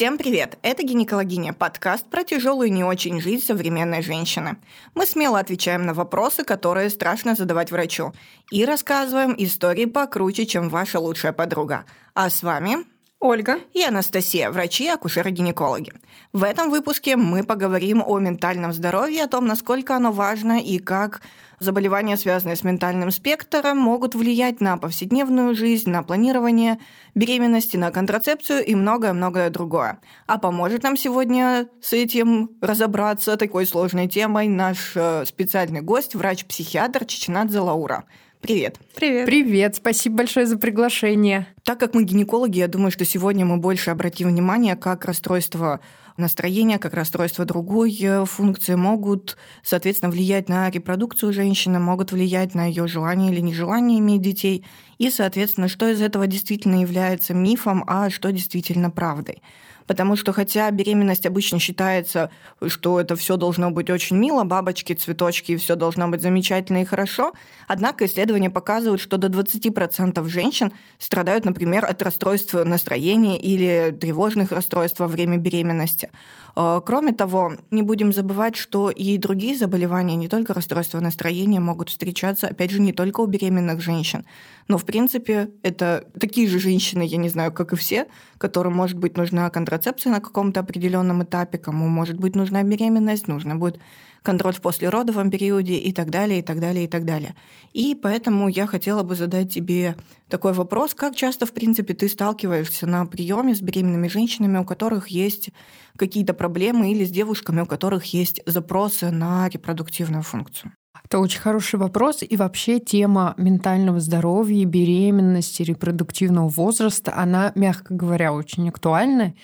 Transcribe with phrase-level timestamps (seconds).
[0.00, 0.56] Всем привет!
[0.62, 4.56] Это «Гинекологиня»– подкаст про тяжелую и не очень жизнь современной женщины.
[4.94, 8.14] Мы смело отвечаем на вопросы, которые страшно задавать врачу,
[8.50, 11.84] и рассказываем истории покруче, чем ваша лучшая подруга.
[12.14, 12.86] А с вами
[13.18, 15.92] Ольга и Анастасия, врачи и акушеры-гинекологи.
[16.32, 21.20] В этом выпуске мы поговорим о ментальном здоровье, о том, насколько оно важно и как
[21.60, 26.78] заболевания, связанные с ментальным спектром, могут влиять на повседневную жизнь, на планирование
[27.14, 30.00] беременности, на контрацепцию и многое-многое другое.
[30.26, 37.04] А поможет нам сегодня с этим разобраться такой сложной темой наш э, специальный гость, врач-психиатр
[37.04, 38.04] Чеченадзе Лаура.
[38.40, 38.78] Привет.
[38.96, 39.26] Привет.
[39.26, 41.46] Привет, спасибо большое за приглашение.
[41.62, 45.80] Так как мы гинекологи, я думаю, что сегодня мы больше обратим внимание, как расстройство
[46.20, 52.66] настроения, как расстройство другой э, функции могут, соответственно, влиять на репродукцию женщины, могут влиять на
[52.66, 54.64] ее желание или нежелание иметь детей,
[54.98, 59.42] и, соответственно, что из этого действительно является мифом, а что действительно правдой.
[59.90, 62.30] Потому что хотя беременность обычно считается,
[62.68, 66.84] что это все должно быть очень мило, бабочки, цветочки, и все должно быть замечательно и
[66.84, 67.32] хорошо,
[67.66, 75.00] однако исследования показывают, что до 20% женщин страдают, например, от расстройства настроения или тревожных расстройств
[75.00, 76.12] во время беременности.
[76.56, 81.90] Э, кроме того, не будем забывать, что и другие заболевания, не только расстройства настроения, могут
[81.90, 84.24] встречаться, опять же, не только у беременных женщин.
[84.68, 88.06] Но, в принципе, это такие же женщины, я не знаю, как и все,
[88.38, 93.56] которым, может быть, нужна контрацепция на каком-то определенном этапе, кому, может быть, нужна беременность, нужно
[93.56, 93.80] будет
[94.22, 97.34] контроль в послеродовом периоде и так далее, и так далее, и так далее.
[97.72, 99.96] И поэтому я хотела бы задать тебе
[100.28, 105.08] такой вопрос, как часто, в принципе, ты сталкиваешься на приеме с беременными женщинами, у которых
[105.08, 105.50] есть
[105.96, 110.72] какие-то проблемы, или с девушками, у которых есть запросы на репродуктивную функцию?
[111.04, 112.22] Это очень хороший вопрос.
[112.22, 119.34] И вообще тема ментального здоровья, беременности, репродуктивного возраста, она, мягко говоря, очень актуальна.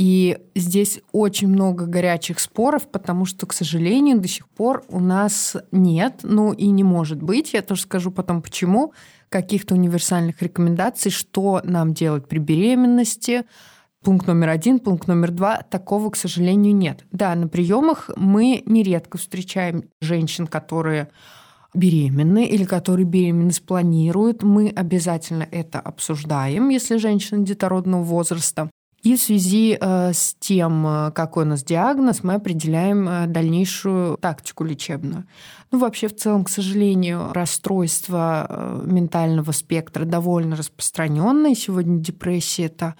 [0.00, 5.58] И здесь очень много горячих споров, потому что, к сожалению, до сих пор у нас
[5.72, 8.94] нет, ну и не может быть, я тоже скажу потом почему,
[9.28, 13.44] каких-то универсальных рекомендаций, что нам делать при беременности,
[14.02, 17.04] Пункт номер один, пункт номер два, такого, к сожалению, нет.
[17.12, 21.08] Да, на приемах мы нередко встречаем женщин, которые
[21.74, 24.42] беременны или которые беременность планируют.
[24.42, 28.70] Мы обязательно это обсуждаем, если женщина детородного возраста.
[29.02, 34.18] И в связи э, с тем, э, какой у нас диагноз, мы определяем э, дальнейшую
[34.18, 35.24] тактику лечебную.
[35.70, 41.54] Ну, вообще, в целом, к сожалению, расстройство ментального спектра довольно распространенное.
[41.54, 42.96] Сегодня депрессия– это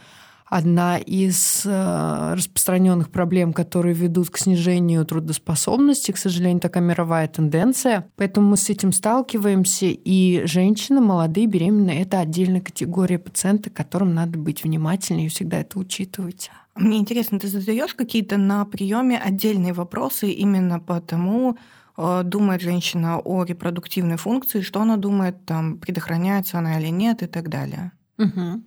[0.50, 6.10] одна из э, распространенных проблем, которые ведут к снижению трудоспособности.
[6.10, 8.10] К сожалению, такая мировая тенденция.
[8.16, 9.86] Поэтому мы с этим сталкиваемся.
[9.86, 15.60] И женщины, молодые, беременные– это отдельная категория пациентов, к которым надо быть внимательнее и всегда
[15.60, 16.50] это учитывать.
[16.74, 21.58] Мне интересно, ты задаешь какие-то на приеме отдельные вопросы именно по тому,
[21.96, 27.26] э, думает женщина о репродуктивной функции, что она думает, там, предохраняется она или нет и
[27.26, 27.92] так далее.
[28.20, 28.62] Угу.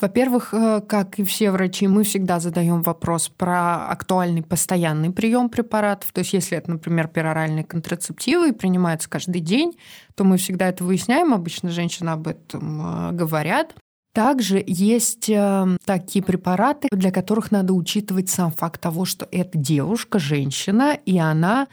[0.00, 6.12] Во-первых, э, как и все врачи, мы всегда задаем вопрос про актуальный постоянный прием препаратов.
[6.12, 9.78] То есть, если это, например, пероральные контрацептивы и принимаются каждый день,
[10.14, 11.32] то мы всегда это выясняем.
[11.32, 13.74] Обычно женщины об этом э, говорят.
[14.12, 20.18] Также есть э, такие препараты, для которых надо учитывать сам факт того, что это девушка,
[20.18, 21.68] женщина, и она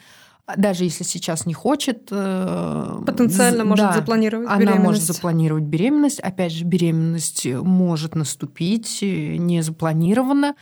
[0.55, 2.07] даже если сейчас не хочет...
[2.11, 4.79] Э, Потенциально может да, запланировать она беременность.
[4.79, 6.19] Она может запланировать беременность.
[6.19, 10.55] Опять же, беременность может наступить э, не запланированно.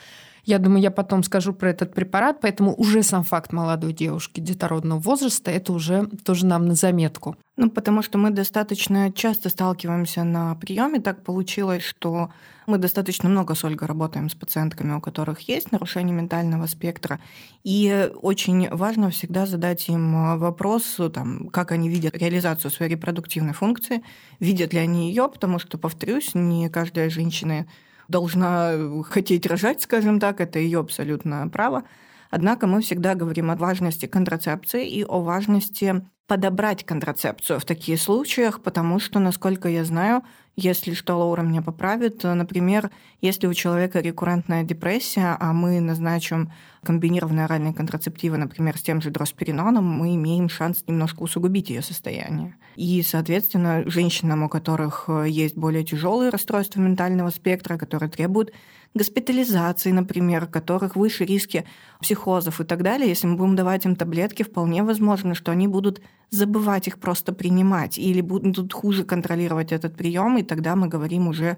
[0.46, 5.00] Я думаю, я потом скажу про этот препарат, поэтому уже сам факт молодой девушки детородного
[5.00, 7.38] возраста это уже тоже нам на заметку.
[7.56, 11.00] Ну, потому что мы достаточно часто сталкиваемся на приеме.
[11.00, 12.30] Так получилось, что
[12.68, 17.22] мы достаточно много с Ольгой работаем с пациентками, у которых есть нарушение ментального спектра.
[17.64, 24.04] И очень важно всегда задать им вопрос, там, как они видят реализацию своей репродуктивной функции,
[24.40, 27.66] видят ли они ее, потому что, повторюсь, не каждая женщина
[28.08, 31.84] должна хотеть рожать, скажем так, это ее абсолютно право.
[32.30, 38.62] Однако мы всегда говорим о важности контрацепции и о важности подобрать контрацепцию в таких случаях,
[38.62, 40.24] потому что, насколько я знаю,
[40.56, 42.92] если что, Лаура меня поправит, например,
[43.22, 46.52] если у человека рекуррентная депрессия, а мы назначим
[46.84, 52.56] комбинированные оральные контрацептивы, например, с тем же дроспериноном, мы имеем шанс немножко усугубить ее состояние.
[52.76, 58.52] И, соответственно, женщинам, у которых есть более тяжелые расстройства ментального спектра, которые требуют
[58.94, 61.66] госпитализации, например, которых выше риски
[62.00, 66.02] психозов и так далее, если мы будем давать им таблетки, вполне возможно, что они будут
[66.30, 71.58] забывать их просто принимать или будут хуже контролировать этот прием, и тогда мы говорим уже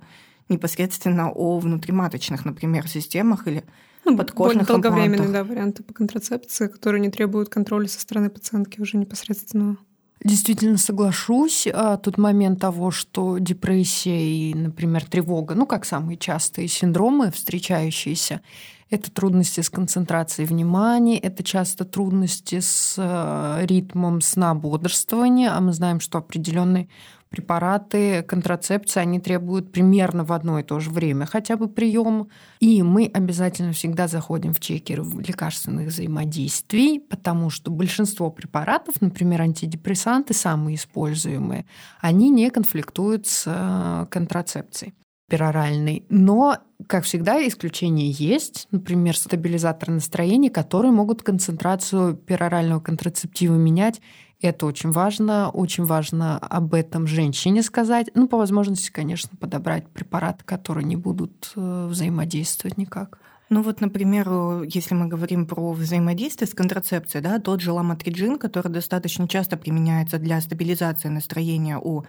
[0.49, 3.63] непосредственно о внутриматочных, например, системах или
[4.05, 8.79] ну, подкожных более долговременные да, варианты по контрацепции, которые не требуют контроля со стороны пациентки
[8.79, 9.77] уже непосредственно.
[10.25, 11.67] Действительно соглашусь.
[11.71, 18.41] А, тут момент того, что депрессия и, например, тревога, ну, как самые частые синдромы, встречающиеся,
[18.89, 25.73] это трудности с концентрацией внимания, это часто трудности с э, ритмом сна бодрствования, а мы
[25.73, 26.89] знаем, что определенные
[27.35, 32.29] препараты контрацепции, они требуют примерно в одно и то же время хотя бы прием.
[32.59, 40.33] И мы обязательно всегда заходим в чекер лекарственных взаимодействий, потому что большинство препаратов, например, антидепрессанты,
[40.33, 41.65] самые используемые,
[41.99, 44.93] они не конфликтуют с э, контрацепцией
[45.27, 46.05] пероральный.
[46.09, 48.67] Но, как всегда, исключения есть.
[48.71, 54.01] Например, стабилизаторы настроения, которые могут концентрацию перорального контрацептива менять.
[54.45, 55.49] Это очень важно.
[55.49, 58.11] Очень важно об этом женщине сказать.
[58.13, 63.17] Ну, по возможности, конечно, подобрать препараты, которые не будут э, взаимодействовать никак.
[63.49, 68.71] Ну вот, например, если мы говорим про взаимодействие с контрацепцией, да, тот же ламотриджин, который
[68.71, 72.03] достаточно часто применяется для стабилизации настроения у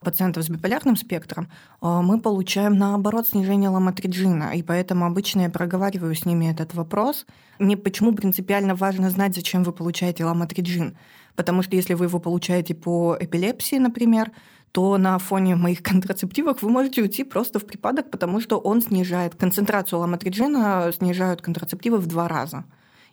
[0.00, 1.48] пациентов с биполярным спектром,
[1.80, 4.54] э, мы получаем, наоборот, снижение ламотриджина.
[4.54, 7.24] И поэтому обычно я проговариваю с ними этот вопрос.
[7.58, 10.94] Мне почему принципиально важно знать, зачем вы получаете ламотриджин.
[11.40, 14.30] Потому что если вы его получаете по эпилепсии, например,
[14.72, 19.36] то на фоне моих контрацептивов вы можете уйти просто в припадок, потому что он снижает
[19.36, 22.66] концентрацию ламотриджина, снижают контрацептивы в два раза.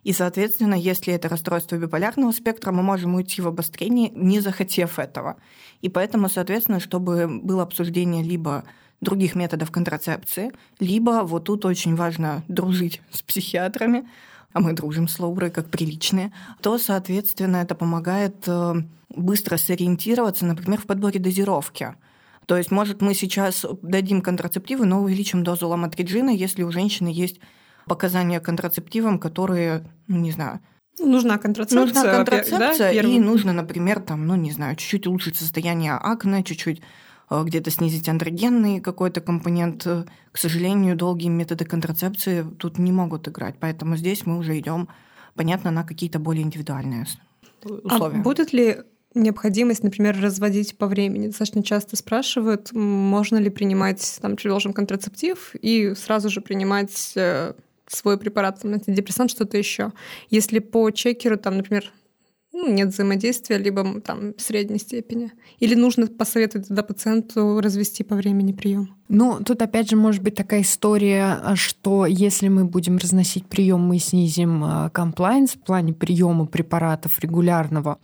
[0.04, 5.38] И, соответственно, если это расстройство биполярного спектра, мы можем уйти в обострение, не захотев этого.
[5.82, 8.66] И поэтому, соответственно, чтобы было обсуждение либо
[9.00, 14.06] других методов контрацепции, либо вот тут очень важно дружить с психиатрами,
[14.58, 16.34] а мы дружим с Лаурой как приличные,
[16.64, 18.74] то, соответственно, это помогает э,
[19.10, 21.94] быстро сориентироваться, например, в подборе дозировки.
[22.48, 27.40] То есть, может, мы сейчас дадим контрацептивы, но увеличим дозу ламотриджина, если у женщины есть
[27.86, 30.60] показания контрацептивам, которые, ну, не знаю,
[31.00, 31.80] Нужна контрацепция.
[31.86, 36.82] Нужна контрацепция, да, и нужно, например, там, ну, не знаю, чуть-чуть улучшить состояние акне, чуть-чуть
[37.30, 39.84] где-то снизить андрогенный какой-то компонент.
[39.84, 44.88] К сожалению, долгие методы контрацепции тут не могут играть, поэтому здесь мы уже идем,
[45.36, 47.06] понятно, на какие-то более индивидуальные
[47.64, 48.20] а условия.
[48.20, 48.78] А будет ли
[49.14, 51.28] необходимость, например, разводить по времени.
[51.28, 57.54] Достаточно часто спрашивают, можно ли принимать, там, предложим контрацептив и сразу же принимать э,
[57.88, 59.92] свой препарат, там, антидепрессант, что-то еще.
[60.30, 61.92] Если по чекеру, там, например,
[62.66, 65.32] нет взаимодействия, либо там средней степени.
[65.60, 68.96] Или нужно посоветовать тогда пациенту развести по времени прием?
[69.10, 74.00] Ну, тут опять же может быть такая история, что если мы будем разносить прием, мы
[74.00, 78.00] снизим комплайнс в плане приема препаратов регулярного.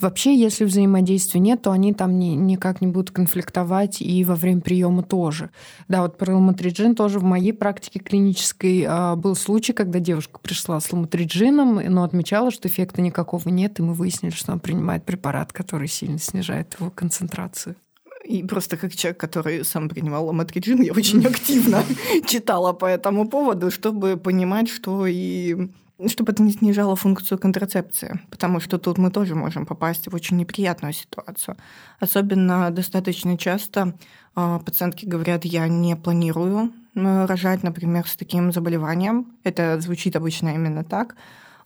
[0.00, 4.60] Вообще, если взаимодействия нет, то они там ни, никак не будут конфликтовать и во время
[4.60, 5.50] приема тоже.
[5.86, 10.80] Да, вот про ламотриджин тоже в моей практике клинической а, был случай, когда девушка пришла
[10.80, 15.52] с ламотриджином, но отмечала, что эффекта никакого нет, и мы выяснили, что она принимает препарат,
[15.52, 17.76] который сильно снижает его концентрацию.
[18.24, 21.82] И просто как человек, который сам принимал ламотриджин, я очень активно
[22.26, 25.70] читала по этому поводу, чтобы понимать, что и
[26.06, 30.36] чтобы это не снижало функцию контрацепции, потому что тут мы тоже можем попасть в очень
[30.36, 31.56] неприятную ситуацию.
[31.98, 33.94] Особенно достаточно часто
[34.36, 39.32] э, пациентки говорят, я не планирую рожать, например, с таким заболеванием.
[39.44, 41.16] Это звучит обычно именно так.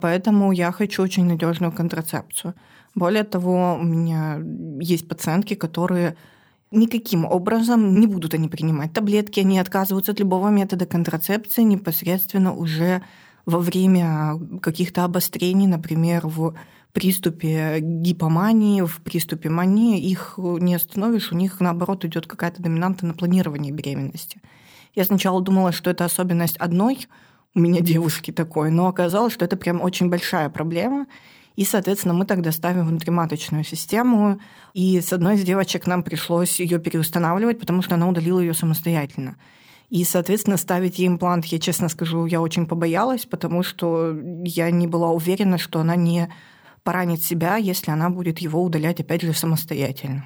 [0.03, 2.55] Поэтому я хочу очень надежную контрацепцию.
[2.97, 4.41] Более того, у меня
[4.81, 6.17] есть пациентки, которые
[6.73, 13.03] никаким образом не будут они принимать таблетки, они отказываются от любого метода контрацепции непосредственно уже
[13.47, 16.55] во время каких-то обострений, например, в
[16.93, 23.15] приступе гипомании, в приступе мании, их не остановишь, у них, наоборот, идет какая-то доминанта на
[23.15, 24.41] планирование беременности.
[24.97, 27.07] Я сначала думала, что это особенность одной
[27.55, 31.07] у меня девушки такой, но оказалось, что это прям очень большая проблема,
[31.55, 34.41] и, соответственно, мы тогда ставим внутриматочную систему.
[34.73, 39.37] И с одной из девочек нам пришлось ее переустанавливать, потому что она удалила ее самостоятельно.
[39.91, 44.87] И, соответственно, ставить ей имплант, я честно скажу, я очень побоялась, потому что я не
[44.87, 46.33] была уверена, что она не
[46.83, 50.25] поранит себя, если она будет его удалять, опять же, самостоятельно.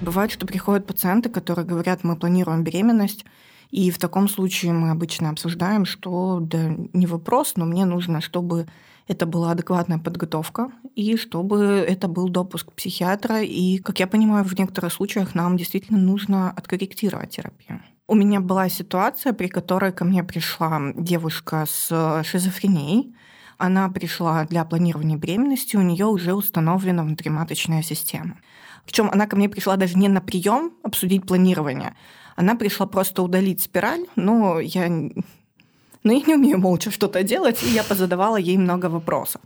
[0.00, 3.24] Бывает, что приходят пациенты, которые говорят, мы планируем беременность,
[3.72, 8.66] и в таком случае мы обычно обсуждаем, что да, не вопрос, но мне нужно, чтобы
[9.08, 13.42] это была адекватная подготовка и чтобы это был допуск психиатра.
[13.42, 17.80] И, как я понимаю, в некоторых случаях нам действительно нужно откорректировать терапию.
[18.06, 23.14] У меня была ситуация, при которой ко мне пришла девушка с шизофренией.
[23.56, 28.36] Она пришла для планирования беременности, у нее уже установлена внутриматочная система.
[28.84, 31.94] Причем она ко мне пришла даже не на прием обсудить планирование,
[32.36, 37.68] Она пришла просто удалить спираль, но я, но я не умею молча что-то делать, и
[37.68, 39.40] я позадавала ей много вопросов.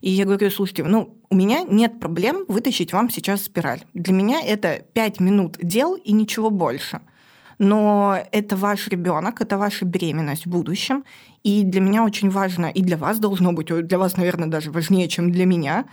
[0.00, 3.80] И я говорю, слушайте, ну, у меня нет проблем вытащить вам сейчас спираль.
[3.94, 7.00] Для меня это 5 минут дел и ничего больше.
[7.58, 11.04] Но это ваш ребенок, это ваша беременность в будущем.
[11.42, 15.08] И для меня очень важно, и для вас должно быть, для вас, наверное, даже важнее,
[15.08, 15.86] чем для меня,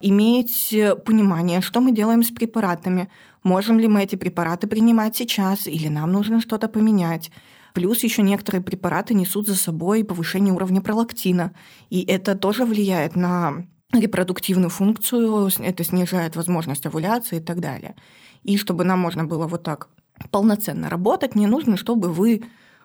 [0.00, 0.72] иметь
[1.04, 3.08] понимание, что мы делаем с препаратами,
[3.48, 7.30] можем ли мы эти препараты принимать сейчас, или нам нужно что-то поменять.
[7.72, 11.52] Плюс еще некоторые препараты несут за собой повышение уровня пролактина,
[11.90, 17.94] и это тоже влияет на репродуктивную функцию, это снижает возможность овуляции и так далее.
[18.42, 19.88] И чтобы нам можно было вот так
[20.30, 22.42] полноценно работать, мне нужно, чтобы вы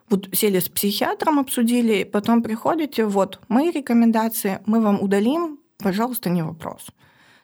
[0.10, 6.42] вот сели с психиатром, обсудили, потом приходите, вот мои рекомендации, мы вам удалим, пожалуйста, не
[6.42, 6.88] вопрос.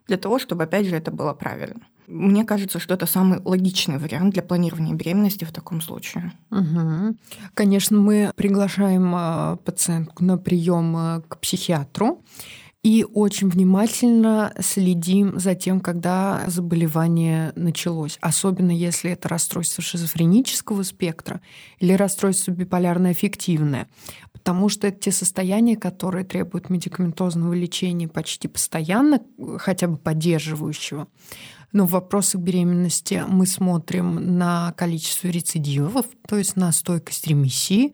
[0.10, 1.82] Для того, чтобы, опять же, это было правильно.
[2.08, 6.34] Мне кажется, что это самый логичный вариант для планирования беременности в таком случае.
[6.50, 7.16] Угу.
[7.54, 12.24] Конечно, мы приглашаем а, пациентку на прием а, к психиатру
[12.82, 18.18] и очень внимательно следим за тем, когда заболевание началось.
[18.22, 21.42] Особенно если это расстройство шизофренического спектра
[21.80, 23.88] или расстройство биполярно-аффективное.
[24.50, 29.22] Потому что это те состояния, которые требуют медикаментозного лечения почти постоянно,
[29.60, 31.08] хотя бы поддерживающего.
[31.72, 37.94] Но в вопросах беременности мы смотрим на количество рецидивов, то есть на стойкость ремиссии,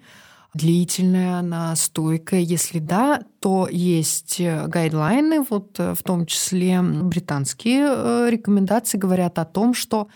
[0.54, 2.40] длительная, она стойкая.
[2.40, 9.40] Если да, то есть э, гайдлайны, вот э, в том числе британские э, рекомендации говорят
[9.40, 10.08] о том, что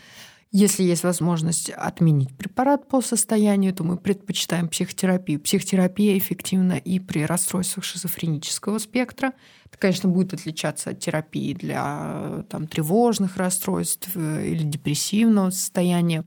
[0.52, 5.40] если есть возможность отменить препарат по состоянию, то мы предпочитаем психотерапию.
[5.40, 9.34] Психотерапия эффективна и при расстройствах шизофренического спектра.
[9.66, 16.24] Это, конечно, будет отличаться от терапии для там, тревожных расстройств или депрессивного состояния.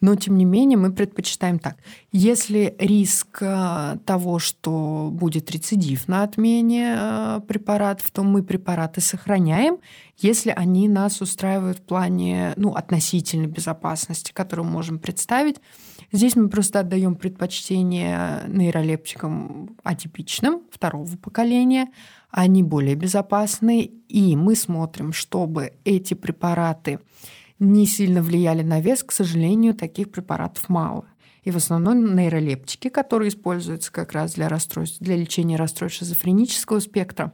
[0.00, 1.76] Но, тем не менее, мы предпочитаем так.
[2.12, 9.78] Если риск э, того, что будет рецидив на отмене э, препаратов, то мы препараты сохраняем,
[10.16, 15.56] если они нас устраивают в плане ну, относительной безопасности, которую мы можем представить.
[16.12, 21.88] Здесь мы просто отдаем предпочтение нейролептикам атипичным второго поколения.
[22.30, 27.00] Они более безопасны, и мы смотрим, чтобы эти препараты
[27.58, 31.04] не сильно влияли на вес, к сожалению, таких препаратов мало.
[31.42, 37.32] И в основном нейролептики, которые используются как раз для, расстройств, для лечения расстройств шизофренического спектра,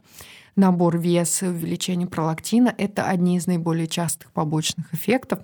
[0.55, 5.39] набор веса, увеличение пролактина– это одни из наиболее частых побочных эффектов.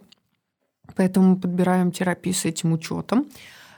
[0.95, 3.27] Поэтому мы подбираем терапию с этим учетом.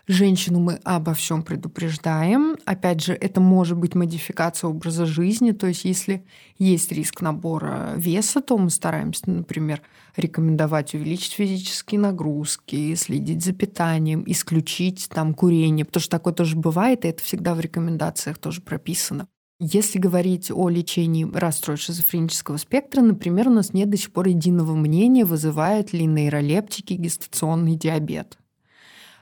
[0.06, 2.58] Женщину мы обо всем предупреждаем.
[2.66, 5.52] Опять же, это может быть модификация образа жизни.
[5.52, 6.26] То есть, если
[6.58, 9.82] есть риск набора веса, то мы стараемся, например,
[10.18, 17.06] рекомендовать увеличить физические нагрузки, следить за питанием, исключить там курение, потому что такое тоже бывает,
[17.06, 19.30] и это всегда в рекомендациях тоже прописано.
[19.62, 24.76] Если говорить о лечении расстройств шизофренического спектра, например, у нас нет до сих пор единого
[24.76, 28.38] мнения, вызывает ли нейролептики гестационный диабет.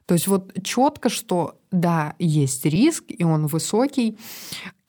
[0.05, 4.17] То есть вот четко, что да, есть риск, и он высокий.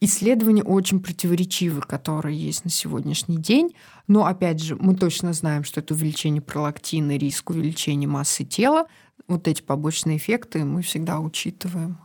[0.01, 3.77] Исследования очень противоречивы, которые есть на сегодняшний день.
[4.09, 8.87] Но, опять же, мы точно знаем, что это увеличение пролактина, риск увеличения массы тела.
[9.29, 11.99] Вот эти побочные эффекты мы всегда учитываем.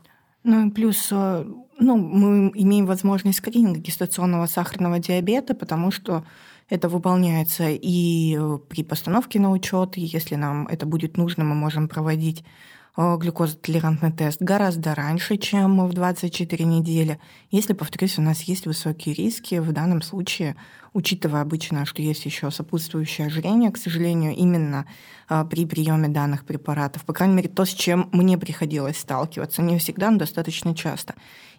[0.44, 1.46] Ну и плюс э,
[1.80, 6.24] ну, мы имеем возможность скрининга гестационного сахарного диабета, потому что
[6.70, 8.38] это выполняется и
[8.70, 12.46] при постановке на учет, и если нам это будет нужно, мы можем проводить Э,
[12.98, 17.20] глюкозотолерантный тест гораздо раньше, чем в 24 недели.
[17.52, 20.56] Если, повторюсь, у нас есть высокие риски, в данном случае,
[20.94, 24.88] учитывая обычно, что есть еще сопутствующее ожирение, к сожалению, именно
[25.30, 29.78] э, при приеме данных препаратов, по крайней мере, то, с чем мне приходилось сталкиваться, не
[29.78, 31.14] всегда, но достаточно часто.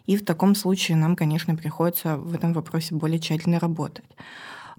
[0.07, 4.03] И в таком случае нам, конечно, приходится в этом вопросе более тщательно работать.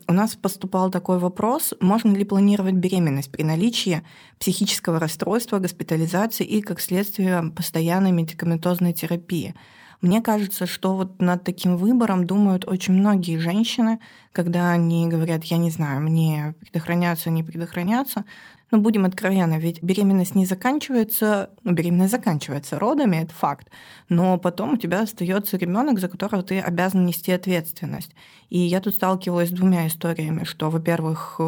[0.09, 4.03] У нас поступал такой вопрос, можно ли планировать беременность при наличии
[4.39, 9.55] психического расстройства, госпитализации и, как следствие, постоянной медикаментозной терапии.
[10.01, 14.01] Мне кажется, что вот над таким выбором думают очень многие женщины,
[14.33, 18.25] когда они говорят, я не знаю, мне предохраняться, не предохраняться.
[18.71, 23.69] Но будем откровенны, ведь беременность не заканчивается, ну, беременность заканчивается родами, это факт,
[24.09, 28.15] но потом у тебя остается ребенок, за которого ты обязан нести ответственность.
[28.49, 31.41] И я тут сталкивалась с двумя историями, что, во-первых,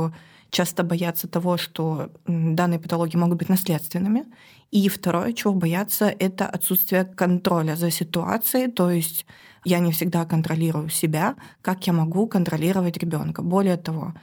[0.50, 4.24] часто боятся того, что данные патологии могут быть наследственными.
[4.70, 9.26] И второе, чего боятся, это отсутствие контроля за ситуацией, то есть
[9.64, 13.42] я не всегда контролирую себя, как я могу контролировать ребенка.
[13.42, 14.14] Более того,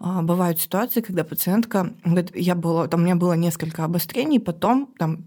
[0.00, 5.26] бывают ситуации, когда пациентка говорит, я была, там у меня было несколько обострений, потом там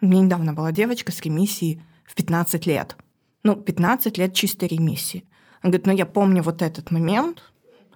[0.00, 2.96] У меня недавно была девочка с ремиссией в 15 лет.
[3.42, 5.24] Ну, 15 лет чистой ремиссии.
[5.62, 7.42] Она говорит, ну я помню вот этот момент,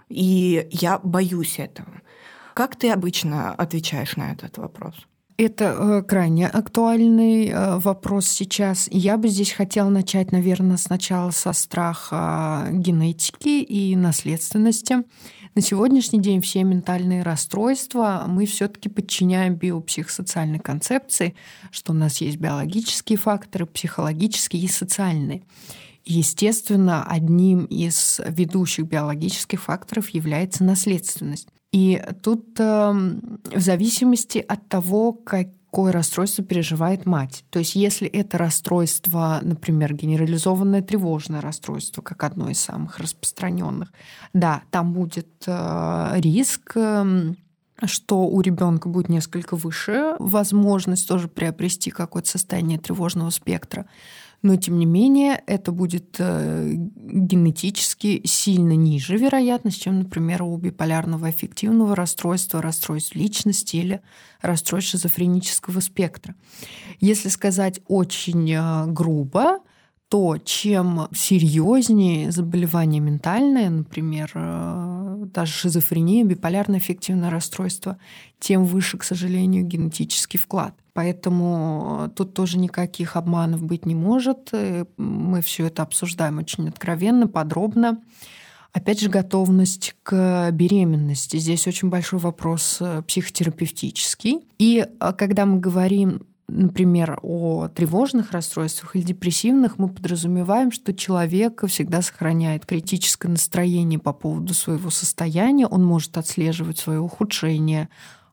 [0.09, 2.03] и я боюсь этого.
[2.55, 4.95] Как ты обычно отвечаешь на этот вопрос?
[5.37, 8.89] Это э, крайне актуальный э, вопрос сейчас.
[8.91, 14.97] Я бы здесь хотела начать, наверное, сначала со страха генетики и наследственности.
[15.57, 21.35] На сегодняшний день все ментальные расстройства мы все-таки подчиняем биопсихосоциальной концепции,
[21.73, 25.43] что у нас есть биологические факторы, психологические и социальные.
[26.05, 31.49] Естественно, одним из ведущих биологических факторов является наследственность.
[31.73, 35.13] И тут э, в зависимости от того,
[35.71, 37.45] какое расстройство переживает мать.
[37.51, 43.93] То есть если это расстройство, например, генерализованное тревожное расстройство, как одно из самых распространенных,
[44.33, 47.35] да, там будет э, риск э,
[47.85, 53.87] что у ребенка будет несколько выше возможность тоже приобрести какое-то состояние тревожного спектра
[54.43, 61.29] но тем не менее это будет э, генетически сильно ниже вероятность, чем, например, у биполярного
[61.29, 64.01] аффективного расстройства, расстройств личности или
[64.41, 66.35] расстройств шизофренического спектра.
[67.01, 69.59] Если сказать очень э, грубо,
[70.11, 77.97] то чем серьезнее заболевание ментальное, например, э, даже шизофрения, биполярное аффективное расстройство,
[78.41, 80.75] тем выше, к сожалению, генетический вклад.
[80.95, 84.49] Поэтому э, тут тоже никаких обманов быть не может.
[84.51, 88.03] Э, мы все это обсуждаем очень откровенно, подробно.
[88.73, 91.37] Опять же, готовность к беременности.
[91.37, 94.41] Здесь очень большой вопрос психотерапевтический.
[94.59, 102.03] И когда мы говорим например, о тревожных расстройствах или депрессивных, мы подразумеваем, что человек всегда
[102.03, 107.89] сохраняет критическое настроение по поводу своего состояния, он может отслеживать свое ухудшение,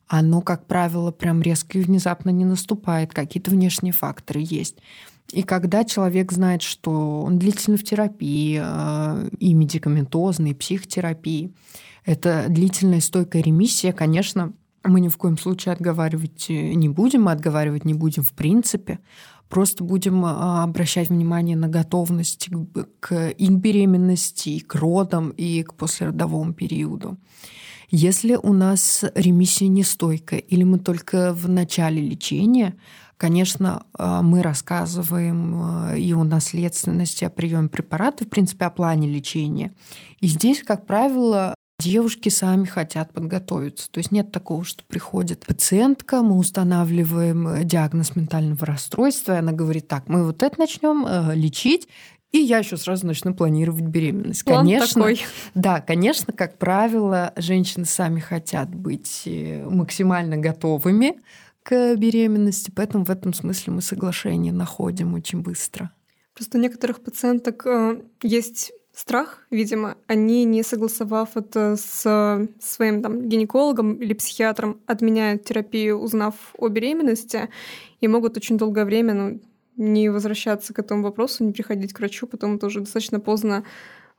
[0.07, 4.77] оно, как правило, прям резко и внезапно не наступает, какие-то внешние факторы есть.
[5.31, 11.51] И когда человек знает, что он длительно в терапии, э, и медикаментозной, и психотерапии,
[12.05, 14.53] это длительная стойкая ремиссия, конечно,
[14.87, 18.99] мы ни в коем случае отговаривать э, не будем, мы отговаривать не будем в принципе.
[19.49, 22.49] Просто будем а, обращать внимание на готовность
[22.99, 27.17] к беременности, к родам, и к послеродовому периоду.
[27.89, 32.75] Если у нас ремиссия нестойкая или мы только в начале лечения,
[33.15, 39.07] конечно, а, мы рассказываем а, и о наследственности, о приеме препаратов, в принципе, о плане
[39.07, 39.73] лечения.
[40.19, 43.91] И здесь, как правило, Девушки сами хотят подготовиться.
[43.91, 49.51] То есть нет такого, что приходит пациентка, мы устанавливаем э, диагноз ментального расстройства, и она
[49.51, 51.87] говорит, так, мы вот это начнем э, лечить,
[52.31, 54.43] и я еще сразу начну планировать беременность.
[54.43, 55.21] План конечно, такой.
[55.53, 61.21] да, конечно, как правило, женщины сами хотят быть э, максимально готовыми
[61.61, 65.91] к беременности, поэтому в этом смысле мы соглашение находим очень быстро.
[66.33, 67.67] Просто у некоторых пациенток
[68.23, 75.99] есть страх, видимо, они, не согласовав это с своим там, гинекологом или психиатром, отменяют терапию,
[75.99, 77.49] узнав о беременности,
[78.01, 79.41] и могут очень долгое время ну,
[79.75, 83.63] не возвращаться к этому вопросу, не приходить к врачу, потом это уже достаточно поздно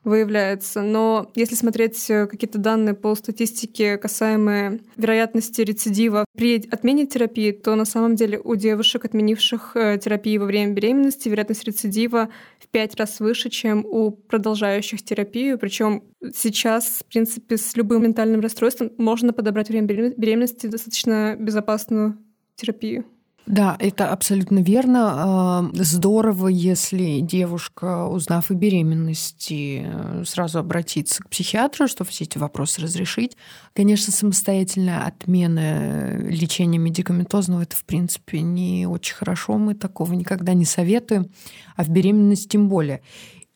[0.04, 0.82] выявляется.
[0.82, 7.74] Но если смотреть э, какие-то данные по статистике, касаемые вероятности рецидива при отмене терапии, то
[7.74, 12.94] на самом деле у девушек, отменивших э, терапию во время беременности, вероятность рецидива в пять
[12.96, 15.58] раз выше, чем у продолжающих терапию.
[15.58, 22.18] Причем сейчас, в принципе, с любым ментальным расстройством можно подобрать время беременности достаточно безопасную
[22.56, 23.04] терапию.
[23.48, 25.12] Да, это абсолютно верно.
[25.16, 29.86] А, здорово, если девушка, узнав о беременности,
[30.26, 33.38] сразу обратится к психиатру, чтобы все эти вопросы разрешить.
[33.74, 39.56] Конечно, самостоятельная отмена лечения медикаментозного это, в принципе, не очень хорошо.
[39.56, 41.30] Мы такого никогда не советуем,
[41.74, 43.00] а в беременности тем более.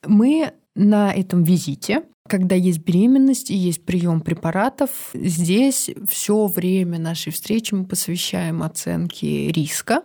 [0.05, 7.31] Мы на этом визите когда есть беременность и есть прием препаратов, здесь все время нашей
[7.33, 10.03] встречи мы посвящаем оценке риска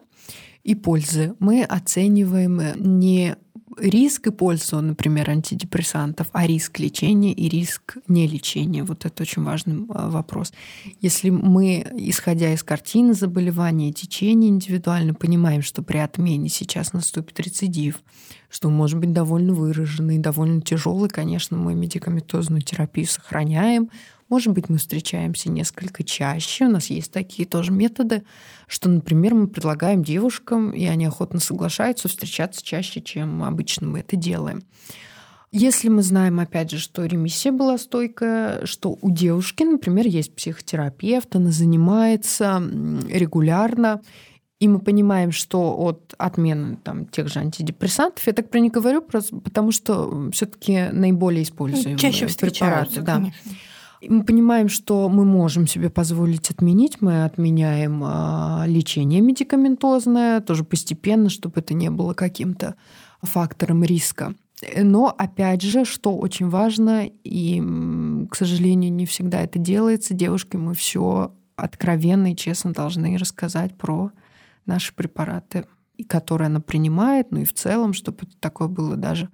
[0.64, 1.34] и пользы.
[1.38, 3.36] Мы оцениваем не
[3.80, 8.84] риск и пользу, например, антидепрессантов, а риск лечения и риск нелечения.
[8.84, 10.52] Вот это очень важный а, вопрос.
[11.00, 18.00] Если мы, исходя из картины заболевания течения индивидуально, понимаем, что при отмене сейчас наступит рецидив,
[18.48, 23.90] что может быть довольно выраженный, довольно тяжелый, конечно, мы медикаментозную терапию сохраняем,
[24.28, 26.66] может быть, мы встречаемся несколько чаще.
[26.66, 28.24] У нас есть такие тоже методы,
[28.66, 34.16] что, например, мы предлагаем девушкам, и они охотно соглашаются встречаться чаще, чем обычно мы это
[34.16, 34.62] делаем.
[35.50, 41.34] Если мы знаем, опять же, что ремиссия была стойкая, что у девушки, например, есть психотерапевт,
[41.36, 42.62] она занимается
[43.08, 44.02] регулярно,
[44.60, 49.00] и мы понимаем, что от отмены там, тех же антидепрессантов, я так про них говорю,
[49.00, 53.00] просто потому что все таки наиболее используемые Чаще препараты.
[53.00, 53.14] Да.
[53.14, 53.52] Конечно.
[54.00, 57.00] Мы понимаем, что мы можем себе позволить отменить.
[57.00, 62.76] Мы отменяем а, лечение медикаментозное, тоже постепенно, чтобы это не было каким-то
[63.22, 64.34] фактором риска.
[64.76, 67.62] Но, опять же, что очень важно, и,
[68.30, 74.10] к сожалению, не всегда это делается, девушки, мы все откровенно и честно должны рассказать про
[74.66, 75.64] наши препараты,
[76.08, 79.28] которые она принимает, ну и в целом, чтобы такое было даже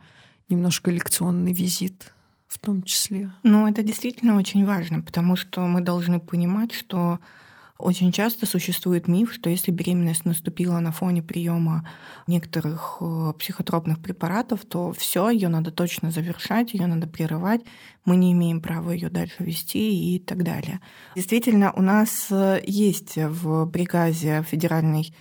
[0.49, 2.14] немножко лекционный визит
[2.55, 3.33] в том числе.
[3.43, 7.19] Ну, это действительно очень важно, потому что мы должны понимать, что
[7.79, 11.87] очень часто существует миф, что если беременность наступила на фоне приема
[12.29, 17.63] некоторых э, психотропных препаратов, то все, ее надо точно завершать, ее надо прерывать,
[18.05, 20.81] мы не имеем права ее дальше вести и так далее.
[21.17, 25.13] Действительно, у нас э, есть в приказе федеральный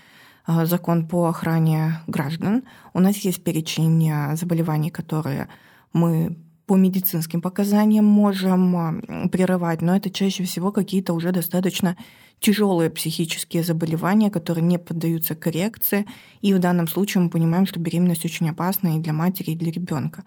[0.46, 2.64] э, закон по охране граждан.
[2.94, 5.50] У нас есть перечень заболеваний, которые
[5.92, 11.98] мы по медицинским показаниям можем прерывать, но это чаще всего какие-то уже достаточно
[12.40, 16.06] тяжелые психические заболевания, которые не поддаются коррекции.
[16.42, 19.72] И в данном случае мы понимаем, что беременность очень опасна и для матери, и для
[19.72, 20.24] ребенка.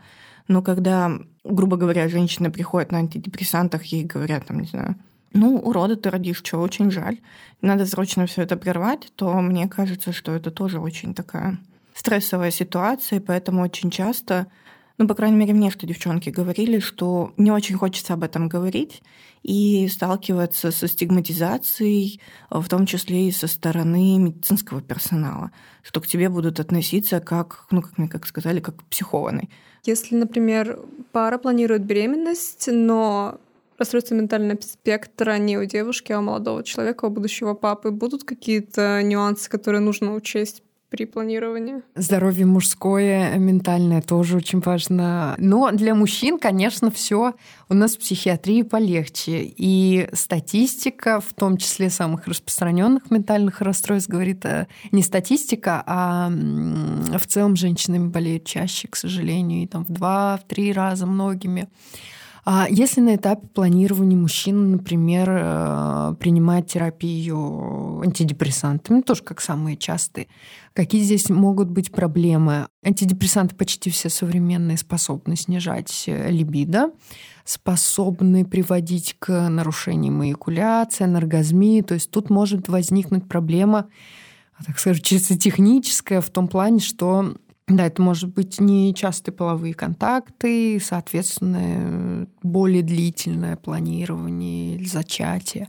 [0.49, 1.12] Но когда,
[1.44, 4.96] грубо говоря, женщина приходит на антидепрессантах, ей говорят, там, не знаю,
[5.33, 7.18] ну, урода ты родишь, что очень жаль,
[7.61, 11.59] надо срочно все это прервать, то мне кажется, что это тоже очень такая
[11.94, 14.46] стрессовая ситуация, и поэтому очень часто
[14.98, 19.02] ну, по крайней мере, мне что девчонки говорили, что не очень хочется об этом говорить
[19.42, 26.28] и сталкиваться со стигматизацией, в том числе и со стороны медицинского персонала, что к тебе
[26.28, 29.50] будут относиться как, ну, как мне как сказали, как к психованной.
[29.85, 30.80] Если, например,
[31.12, 33.38] пара планирует беременность, но
[33.78, 39.02] расстройство ментального спектра не у девушки, а у молодого человека, у будущего папы, будут какие-то
[39.02, 41.83] нюансы, которые нужно учесть при планировании.
[41.94, 45.35] Здоровье мужское, ментальное тоже очень важно.
[45.38, 47.35] Но для мужчин, конечно, все
[47.68, 49.42] у нас в психиатрии полегче.
[49.44, 57.27] И статистика, в том числе самых распространенных ментальных расстройств, говорит э, не статистика, а в
[57.27, 61.68] целом женщинами болеют чаще, к сожалению, и там в два-три раза многими.
[62.48, 70.28] А если на этапе планирования мужчина, например, э, принимает терапию антидепрессантами, тоже как самые частые,
[70.72, 72.68] какие здесь могут быть проблемы?
[72.85, 76.92] Антидепрессанты почти все современные способны снижать э, либидо,
[77.44, 81.82] способны приводить к нарушениям эякуляции, анаргазмии.
[81.82, 83.88] То есть тут может возникнуть проблема,
[84.64, 87.35] так скажем, чисто техническая в том плане, что
[87.68, 95.68] да, это может быть не частые половые контакты, соответственно, более длительное планирование или зачатие.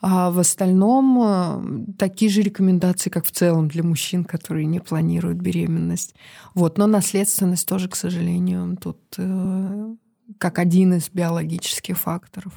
[0.00, 5.38] А в остальном э, такие же рекомендации, как в целом для мужчин, которые не планируют
[5.38, 6.14] беременность.
[6.54, 6.78] Вот.
[6.78, 9.94] Но наследственность тоже, к сожалению, тут э,
[10.38, 12.52] как один из биологических факторов.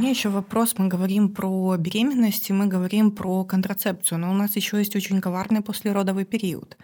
[0.00, 0.76] Меня еще вопрос.
[0.78, 5.20] Мы говорим про беременность, и мы говорим про контрацепцию, но у нас еще есть очень
[5.20, 6.78] коварный послеродовый период.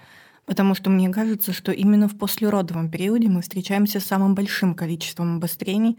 [0.44, 5.36] Потому что мне кажется, что именно в послеродовом периоде мы встречаемся с самым большим количеством
[5.36, 5.98] обострений.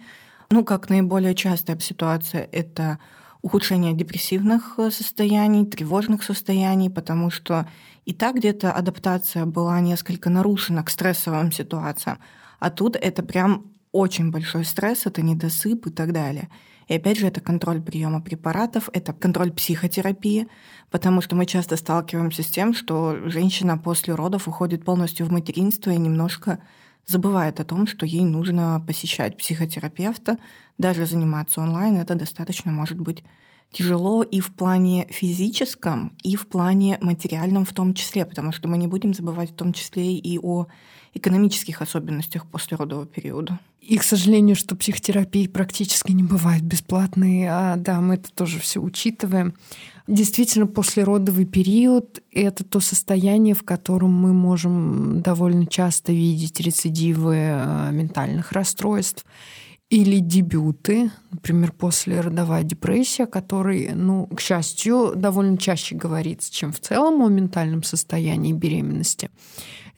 [0.52, 3.00] Ну, как наиболее частая ситуация– это
[3.42, 7.68] ухудшение депрессивных э, состояний, тревожных состояний, потому что
[8.06, 12.20] и так где-то адаптация была несколько нарушена к стрессовым ситуациям,
[12.60, 16.50] а тут это прям очень большой стресс, это недосып и так далее.
[16.88, 20.48] И опять же, это контроль приема препаратов, это контроль психотерапии,
[20.90, 25.92] потому что мы часто сталкиваемся с тем, что женщина после родов уходит полностью в материнство
[25.92, 26.60] и немножко
[27.06, 30.38] забывает о том, что ей нужно посещать психотерапевта,
[30.78, 33.24] даже заниматься онлайн, это достаточно может быть
[33.72, 38.78] тяжело и в плане физическом, и в плане материальном в том числе, потому что мы
[38.78, 40.68] не будем забывать в том числе и о
[41.18, 43.60] экономических особенностях послеродового периода.
[43.82, 48.82] И, к сожалению, что психотерапии практически не бывает бесплатной, а да, мы это тоже все
[48.82, 49.54] учитываем.
[50.08, 57.92] Действительно, послеродовый период— это то состояние, в котором мы можем довольно часто видеть рецидивы э,
[57.92, 59.26] ментальных расстройств
[59.90, 66.80] или дебюты, например, после родовая депрессия, который, ну, к счастью, довольно чаще говорится, чем в
[66.80, 69.30] целом о ментальном состоянии беременности.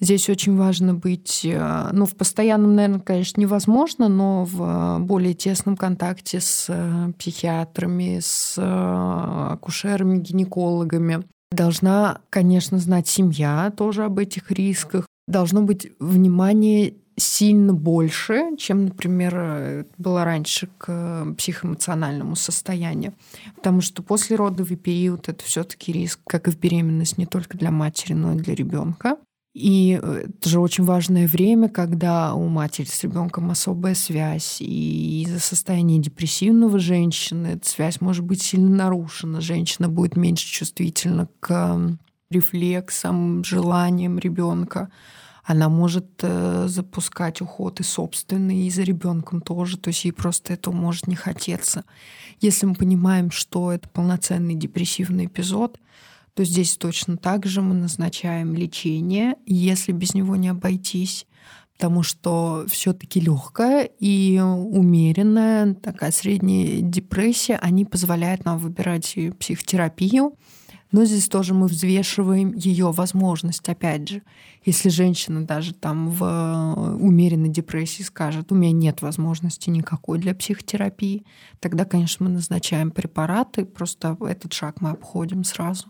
[0.02, 5.34] Здесь очень важно быть, э, ну, в постоянном, наверное, конечно, невозможно, но в э, более
[5.34, 11.24] тесном контакте с э, психиатрами, с акушерами, гинекологами.
[11.52, 15.06] Должна, конечно, знать семья тоже об этих рисках.
[15.28, 23.14] Должно быть внимание сильно больше, чем, например, было раньше к психоэмоциональному состоянию.
[23.56, 28.14] Потому что послеродовый период это все-таки риск, как и в беременность, не только для матери,
[28.14, 29.18] но и для ребенка.
[29.54, 34.62] И э, это же очень важное время, когда у матери с ребенком особая связь.
[34.62, 39.42] И из-за состояния депрессивного женщины эта связь может быть сильно нарушена.
[39.42, 41.98] Женщина будет меньше чувствительна к
[42.30, 44.92] рефлексам, желаниям ребенка.
[45.50, 49.80] Она может э, запускать уход и собственный, и за ребенком тоже.
[49.80, 51.86] То есть ей просто этого может не хотеться.
[52.40, 55.80] Если мы понимаем, что это полноценный депрессивный эпизод,
[56.36, 61.26] то здесь точно так же мы назначаем лечение, если без него не обойтись
[61.74, 70.36] потому что все-таки легкая и умеренная такая средняя депрессия, они позволяют нам выбирать психотерапию,
[70.92, 74.24] но здесь тоже мы взвешиваем ее возможность, опять же.
[74.66, 80.34] Если женщина даже там в э, умеренной депрессии скажет, у меня нет возможности никакой для
[80.34, 81.26] психотерапии,
[81.60, 85.86] тогда, конечно, мы назначаем препараты, просто этот шаг мы обходим сразу.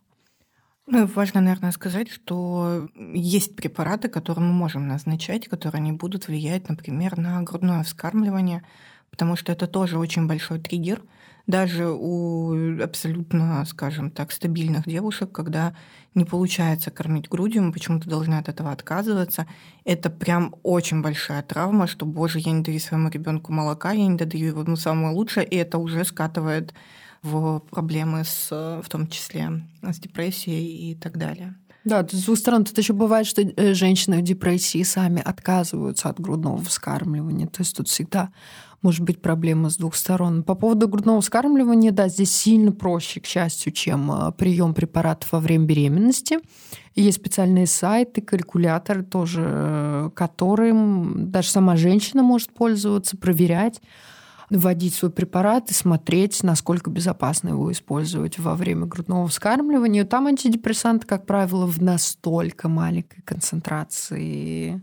[0.85, 6.67] Ну, важно, наверное, сказать, что есть препараты, которые мы можем назначать, которые не будут влиять,
[6.67, 8.63] например, на грудное вскармливание,
[9.11, 11.01] потому что это тоже очень большой триггер–
[11.49, 15.73] даже у абсолютно, скажем так, стабильных девушек, когда
[16.13, 19.47] не получается кормить грудью, мы почему-то должны от этого отказываться.
[19.83, 24.15] Это прям очень большая травма, что, боже, я не даю своему ребенку молока, я не
[24.15, 26.75] даю его ну, самое лучшее, и это уже скатывает
[27.23, 31.55] в проблемы с, в том числе с депрессией и так далее.
[31.83, 36.19] Да, с двух сторон, тут еще бывает, что э, женщины в депрессии сами отказываются от
[36.19, 37.47] грудного вскармливания.
[37.47, 38.29] То есть тут всегда
[38.81, 40.43] может быть проблема с двух сторон.
[40.43, 45.39] По поводу грудного вскармливания, да, здесь сильно проще, к счастью, чем а, прием препаратов во
[45.39, 46.39] время беременности.
[46.95, 53.81] Есть специальные сайты, калькуляторы тоже, э, которым даже сама женщина может пользоваться, проверять
[54.49, 60.05] вводить свой препарат и смотреть, насколько безопасно его использовать во время грудного вскармливания.
[60.05, 64.81] Там антидепрессанты, как правило, в настолько маленькой концентрации,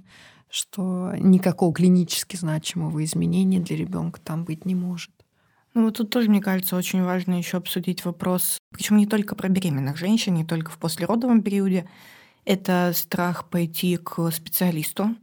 [0.49, 5.11] что никакого клинически значимого изменения для ребенка там быть не может.
[5.75, 9.49] Ну вот тут тоже, мне кажется, очень важно еще обсудить вопрос, причем не только про
[9.49, 11.87] беременных женщин, не только в послеродовом периоде,
[12.47, 15.15] это страх пойти к специалисту,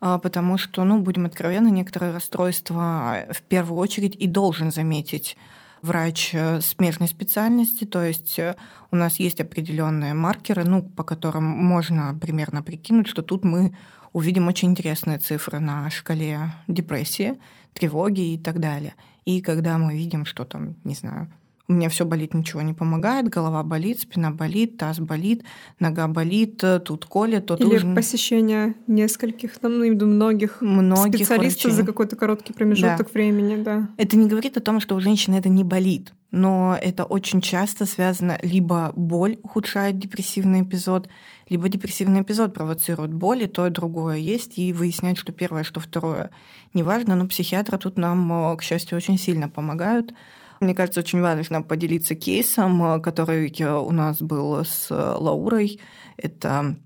[0.00, 5.36] а, потому что, ну, будем откровенны, некоторые расстройства в первую очередь и должен заметить
[5.82, 8.56] врач э, смежной специальности, то есть э,
[8.90, 13.76] у нас есть определенные маркеры, ну, по которым можно примерно прикинуть, что тут мы
[14.18, 17.38] увидим очень интересные цифры на шкале депрессии,
[17.72, 18.94] тревоги и так далее.
[19.24, 21.28] И когда мы видим, что там, не знаю,
[21.68, 25.44] у меня все болит, ничего не помогает, голова болит, спина болит, таз болит,
[25.78, 27.94] нога болит, тут колет, то Или уже...
[27.94, 31.76] посещение нескольких, там, ну, многих, многих специалистов врачей.
[31.76, 33.12] за какой-то короткий промежуток да.
[33.12, 33.88] времени, да.
[33.98, 37.84] Это не говорит о том, что у женщины это не болит, но это очень часто
[37.84, 41.08] связано либо боль ухудшает депрессивный эпизод,
[41.48, 45.80] либо депрессивный эпизод провоцирует боль, и то, и другое есть, и выяснять, что первое, что
[45.80, 46.30] второе.
[46.74, 50.12] Неважно, но психиатры тут нам, к счастью, очень сильно помогают.
[50.60, 55.80] Мне кажется, очень важно поделиться кейсом, э, который у нас был с Лаурой.
[56.16, 56.76] Это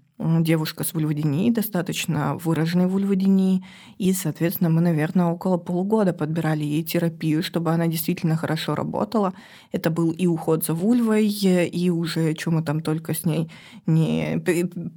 [0.40, 3.64] девушка с вульводинией, достаточно выраженной вульводинией,
[3.98, 9.32] и, соответственно, мы, наверное, около полугода подбирали ей терапию, чтобы она действительно хорошо работала.
[9.72, 13.50] Это был и уход за вульвой, и уже, что мы там только с ней
[13.87, 14.38] не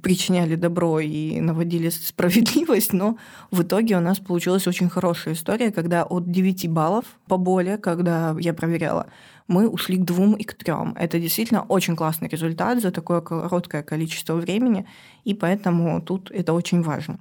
[0.02, 3.16] причиняли добро и наводили справедливость, но
[3.50, 8.36] в итоге у нас получилась очень хорошая история, когда от 9 баллов по боли, когда
[8.38, 9.06] я проверяла,
[9.48, 10.94] мы ушли к двум и к трем.
[10.96, 14.86] Это действительно очень классный результат за такое короткое количество времени,
[15.24, 17.18] и поэтому тут это очень важно.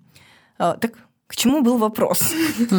[0.57, 0.93] А, так
[1.27, 2.33] к чему был вопрос?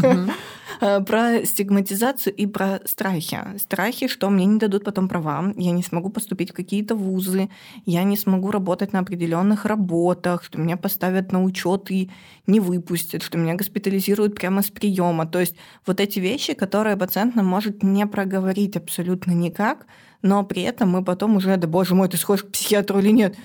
[0.81, 3.39] Э, про стигматизацию и про страхи.
[3.59, 7.49] Страхи, что мне не дадут потом права, я не смогу поступить в какие-то вузы,
[7.87, 12.11] я не смогу работать на определенных работах, что меня поставят на учет и
[12.47, 15.27] не выпустят, что меня госпитализируют прямо с приема.
[15.27, 15.57] То есть
[15.87, 19.87] вот эти вещи, которые пациент нам может не проговорить абсолютно никак,
[20.23, 23.37] но при этом мы потом уже, да боже мой, ты сходишь к психиатру или нет?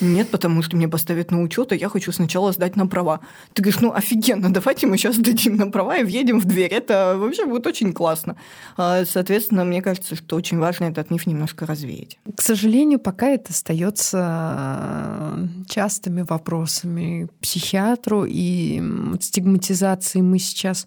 [0.00, 3.20] Нет, потому что мне поставят на учет, а я хочу сначала сдать на права.
[3.52, 6.72] Ты говоришь, ну офигенно, давайте мы сейчас сдадим на права и въедем в дверь.
[6.72, 8.36] Это вообще будет очень классно.
[8.76, 12.18] А, соответственно, мне кажется, что очень важно этот миф немножко развеять.
[12.36, 18.82] К сожалению, пока это остается э, частыми вопросами психиатру и
[19.20, 20.86] стигматизации мы сейчас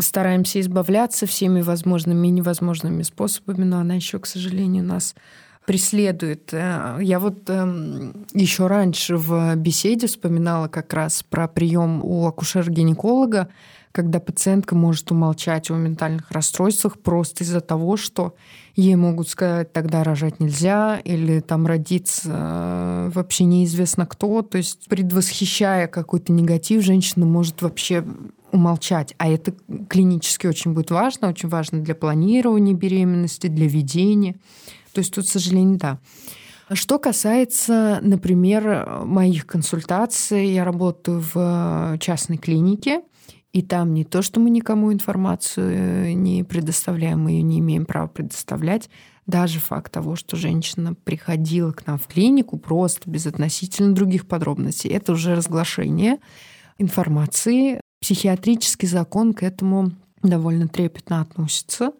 [0.00, 5.14] стараемся избавляться всеми возможными и невозможными способами, но она еще, к сожалению, нас
[5.66, 6.52] преследует.
[6.52, 13.48] Э, я вот эм, еще раньше в беседе вспоминала как раз про прием у акушера-гинеколога,
[13.92, 18.34] когда пациентка может умолчать о ментальных расстройствах просто из-за того, что
[18.74, 24.42] ей могут сказать, тогда рожать нельзя, или там родиться э, вообще неизвестно кто.
[24.42, 28.04] То есть предвосхищая какой-то негатив, женщина может вообще
[28.52, 29.14] умолчать.
[29.18, 29.54] А это
[29.88, 34.36] клинически очень будет важно, очень важно для планирования беременности, для ведения.
[34.92, 35.98] То есть тут, к сожалению, да.
[36.72, 43.02] Что касается, например, моих консультаций, я работаю в частной клинике,
[43.52, 47.84] и там не то, что мы никому информацию э, не предоставляем, мы ее не имеем
[47.84, 48.88] права предоставлять.
[49.26, 54.90] Даже факт того, что женщина приходила к нам в клинику просто без относительно других подробностей,
[54.90, 56.18] это уже разглашение
[56.78, 57.80] информации.
[58.02, 61.92] Психиатрический закон к этому довольно трепетно относится.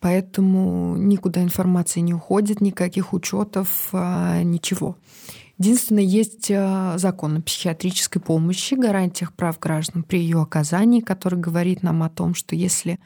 [0.00, 4.96] Поэтому никуда информация не уходит, никаких учетов, а, ничего.
[5.58, 11.84] Единственное, есть э, закон о психиатрической помощи, гарантиях прав граждан при ее оказании, который говорит
[11.84, 12.98] нам о том, что если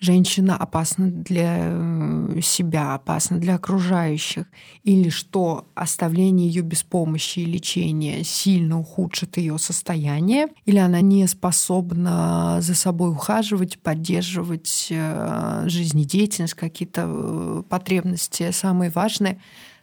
[0.00, 4.46] женщина опасна для э, себя, опасна для окружающих,
[4.84, 11.26] или что оставление ее без помощи и лечения сильно ухудшит ее состояние, или она не
[11.26, 19.40] способна за собой ухаживать, поддерживать э, жизнедеятельность, какие-то потребности самые важные,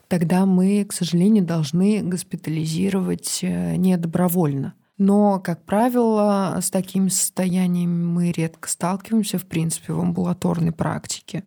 [0.08, 4.74] тогда мы, к сожалению, должны госпитализировать э, не добровольно.
[4.98, 11.44] Но, как правило, с такими состояниями мы редко сталкиваемся, в принципе, в амбулаторной практике.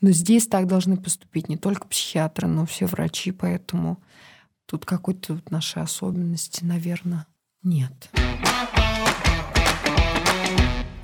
[0.00, 3.98] Но здесь так должны поступить не только психиатры, но все врачи, поэтому
[4.66, 7.26] тут какой-то нашей особенности, наверное,
[7.62, 8.10] нет.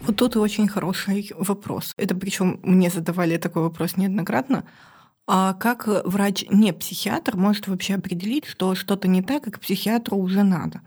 [0.03, 1.95] Вот тут очень хороший вопрос.
[1.97, 4.65] Это причем мне задавали такой вопрос неоднократно.
[5.27, 10.19] А как врач не психиатр может вообще определить, что что-то не так, и к психиатру
[10.19, 10.83] уже надо?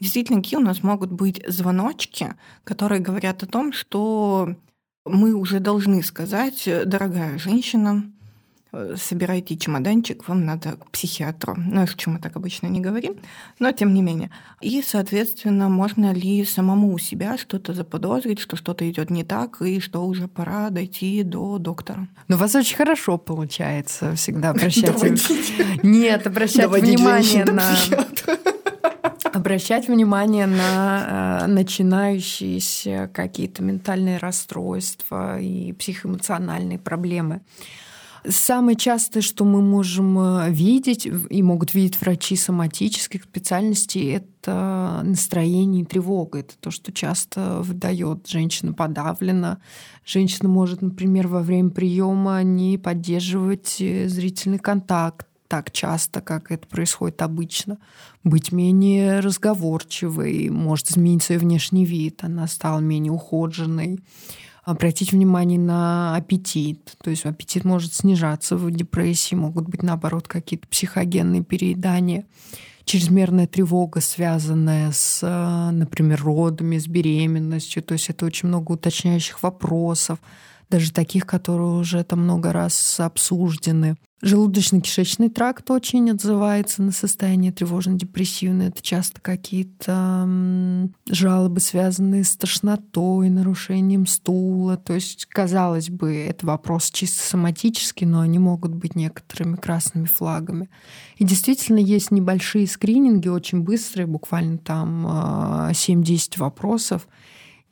[0.00, 2.34] Действительно, какие у нас могут быть звоночки,
[2.64, 4.56] которые говорят о том, что
[5.04, 8.10] мы уже должны сказать, дорогая женщина,
[8.72, 11.54] Э, собирайте чемоданчик, вам надо к психиатру.
[11.56, 13.16] Ну, о чем мы так обычно не говорим,
[13.58, 14.30] но тем не менее.
[14.60, 19.80] И, соответственно, можно ли самому у себя что-то заподозрить, что что-то идет не так, и
[19.80, 22.08] что уже пора дойти до доктора.
[22.28, 25.02] Ну, у вас очень хорошо получается всегда обращать...
[25.82, 27.74] Нет, обращать внимание на...
[29.40, 37.40] Обращать внимание на э, начинающиеся какие-то ментальные расстройства и психоэмоциональные проблемы.
[38.28, 45.84] Самое частое, что мы можем э, видеть, и могут видеть врачи соматических специальностей, это настроение
[45.84, 46.40] и тревога.
[46.40, 49.56] Это то, что часто выдает женщина подавлена.
[50.04, 56.64] Женщина может, например, во время приема не поддерживать э, зрительный контакт так часто, как это
[56.68, 57.78] происходит обычно,
[58.22, 63.98] быть менее разговорчивой, может измениться ее внешний вид, она стала менее ухоженной,
[64.62, 66.94] обратить внимание на аппетит.
[67.02, 72.26] То есть аппетит может снижаться в депрессии, могут быть, наоборот, какие-то психогенные переедания.
[72.84, 75.20] Чрезмерная тревога, связанная с,
[75.72, 77.82] например, родами, с беременностью.
[77.82, 80.20] То есть это очень много уточняющих вопросов,
[80.68, 83.96] даже таких, которые уже там много раз обсуждены.
[84.22, 88.68] Желудочно-кишечный тракт очень отзывается на состояние тревожно-депрессивное.
[88.68, 90.28] Это часто какие-то
[91.08, 94.76] жалобы, связанные с тошнотой, нарушением стула.
[94.76, 100.68] То есть, казалось бы, это вопрос чисто соматический, но они могут быть некоторыми красными флагами.
[101.16, 107.08] И действительно есть небольшие скрининги, очень быстрые, буквально там 7-10 а, вопросов,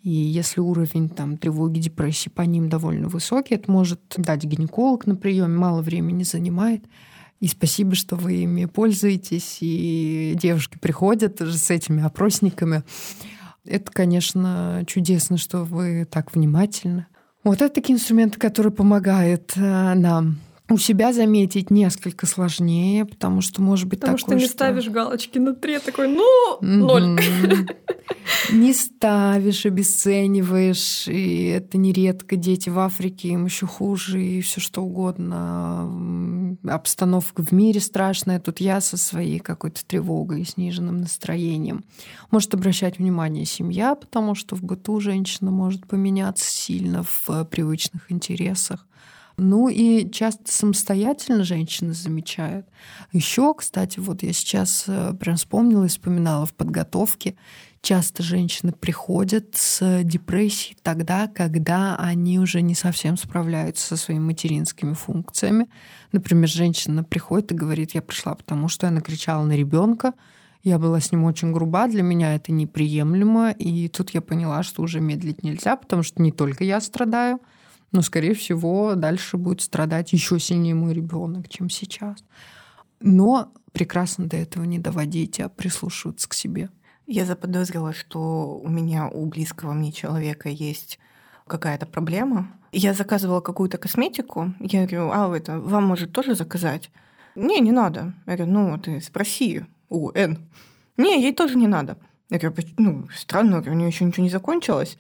[0.02, 5.16] и если уровень там, тревоги, депрессии по ним довольно высокий, это может дать гинеколог на
[5.16, 6.84] приеме, мало времени занимает.
[7.40, 12.82] И спасибо, что вы ими пользуетесь, и девушки приходят с этими опросниками.
[13.64, 17.07] Это, конечно, чудесно, что вы так внимательны.
[17.44, 20.38] Вот это такие инструменты, которые помогают э, нам
[20.70, 25.38] у себя заметить несколько сложнее, потому что может быть потому такое, что не ставишь галочки
[25.38, 27.18] на три, такой, ну, ноль.
[28.52, 32.36] Не ставишь, обесцениваешь, и это нередко.
[32.36, 36.56] Дети в Африке, им еще хуже, и все что угодно.
[36.66, 38.40] Обстановка в мире страшная.
[38.40, 41.84] Тут я со своей какой-то тревогой и сниженным настроением.
[42.30, 48.86] Может обращать внимание семья, потому что в быту женщина может поменяться сильно в привычных интересах.
[49.41, 52.66] Ну и часто самостоятельно женщины замечают.
[53.12, 57.36] Еще, кстати, вот я сейчас э, прям вспомнила и вспоминала в подготовке,
[57.80, 64.95] часто женщины приходят с депрессией тогда, когда они уже не совсем справляются со своими материнскими
[64.95, 65.68] функциями.
[66.11, 70.14] Например, женщина приходит и говорит, я пришла потому, что я накричала на ребенка,
[70.64, 74.82] я была с ним очень груба, для меня это неприемлемо, и тут я поняла, что
[74.82, 77.39] уже медлить нельзя, потому что не только я страдаю,
[77.93, 82.24] но, скорее всего, дальше будет страдать еще сильнее мой ребенок, чем сейчас.
[83.01, 86.70] Но прекрасно до этого не доводить, а прислушиваться к себе.
[87.07, 90.99] Я заподозрила, что у меня у близкого мне человека есть
[91.47, 92.53] какая-то проблема.
[92.70, 94.53] Я заказывала какую-то косметику.
[94.61, 96.91] Я говорю, а это вам может тоже заказать?
[97.34, 98.12] Не, не надо.
[98.26, 100.39] Я говорю, ну ты спроси у Н.
[100.99, 101.97] Не, ей тоже не надо.
[102.28, 104.99] Я говорю, ну, странно, у нее еще ничего не закончилось.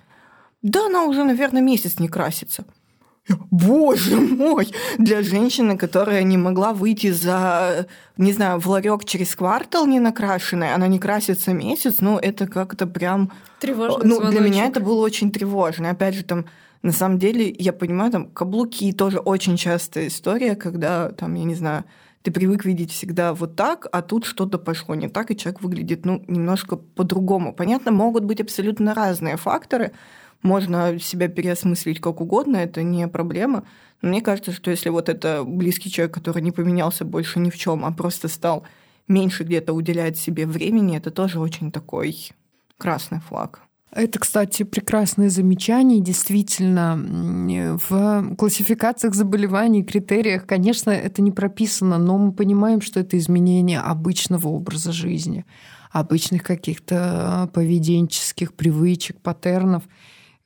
[0.62, 2.64] Да, она уже, наверное, месяц не красится.
[3.50, 4.72] Боже мой!
[4.98, 10.74] Для женщины, которая не могла выйти за, не знаю, в ларек через квартал не накрашенная,
[10.74, 13.32] она не красится месяц, ну, это как-то прям...
[13.60, 14.04] Тревожно.
[14.04, 15.90] Ну, для меня это было очень тревожно.
[15.90, 16.46] Опять же, там,
[16.82, 21.54] на самом деле, я понимаю, там, каблуки тоже очень частая история, когда, там, я не
[21.54, 21.84] знаю,
[22.22, 26.04] ты привык видеть всегда вот так, а тут что-то пошло не так, и человек выглядит,
[26.04, 27.52] ну, немножко по-другому.
[27.52, 29.92] Понятно, могут быть абсолютно разные факторы,
[30.42, 33.64] можно себя переосмыслить как угодно, это не проблема.
[34.02, 37.56] Но мне кажется, что если вот это близкий человек, который не поменялся больше ни в
[37.56, 38.64] чем, а просто стал
[39.08, 42.30] меньше где-то уделять себе времени, это тоже очень такой
[42.76, 43.62] красный флаг.
[43.90, 46.00] Это, кстати, прекрасное замечание.
[46.00, 46.94] Действительно,
[47.88, 54.48] в классификациях заболеваний, критериях, конечно, это не прописано, но мы понимаем, что это изменение обычного
[54.48, 55.46] образа жизни,
[55.90, 59.84] обычных каких-то поведенческих привычек, паттернов.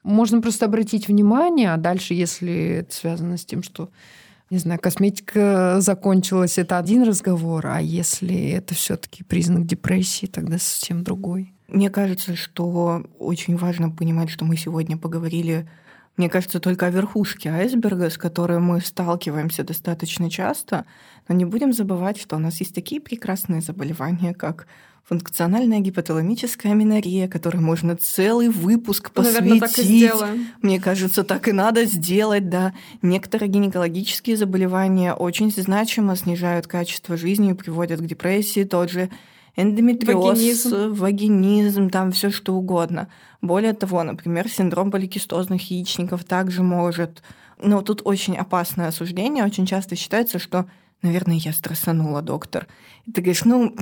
[0.02, 3.90] Можно просто обратить внимание, а дальше, если это связано с тем, что
[4.50, 11.02] не знаю, косметика закончилась, это один разговор, а если это все-таки признак депрессии, тогда совсем
[11.02, 11.54] другой.
[11.68, 15.66] Мне кажется, что очень важно понимать, что мы сегодня поговорили,
[16.18, 20.84] мне кажется, только о верхушке айсберга, с которой мы сталкиваемся достаточно часто,
[21.28, 24.66] но не будем забывать, что у нас есть такие прекрасные заболевания, как
[25.04, 29.40] функциональная гипоталамическая аминорея, которой можно целый выпуск посвятить.
[29.40, 30.46] Наверное, так и сделаем.
[30.62, 32.72] Мне кажется, так и надо сделать, да.
[33.02, 38.64] Некоторые гинекологические заболевания очень значимо снижают качество жизни и приводят к депрессии.
[38.64, 39.10] Тот же
[39.56, 43.08] эндометриоз, вагинизм, вагинизм там все что угодно.
[43.42, 47.22] Более того, например, синдром поликистозных яичников также может...
[47.64, 49.44] Но тут очень опасное осуждение.
[49.44, 50.66] Очень часто считается, что,
[51.02, 52.66] наверное, я стрессанула, доктор.
[53.06, 53.76] И ты говоришь, ну,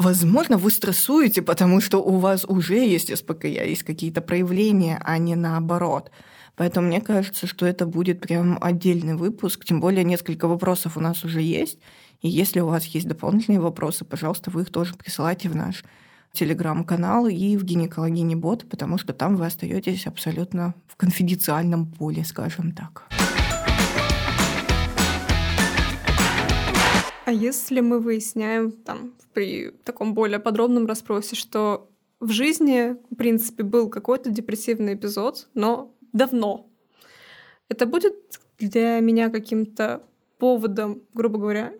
[0.00, 5.36] Возможно, вы стрессуете, потому что у вас уже есть СПКЯ, есть какие-то проявления, а не
[5.36, 6.10] наоборот.
[6.56, 11.22] Поэтому мне кажется, что это будет прям отдельный выпуск, тем более несколько вопросов у нас
[11.22, 11.80] уже есть.
[12.22, 15.84] И если у вас есть дополнительные вопросы, пожалуйста, вы их тоже присылайте в наш
[16.32, 22.72] телеграм-канал и в гинекологини бот, потому что там вы остаетесь абсолютно в конфиденциальном поле, скажем
[22.72, 23.06] так.
[27.30, 33.62] А если мы выясняем там при таком более подробном расспросе, что в жизни, в принципе,
[33.62, 36.68] был какой-то депрессивный эпизод, но давно,
[37.68, 38.16] это будет
[38.58, 40.02] для меня каким-то
[40.38, 41.72] поводом, грубо говоря,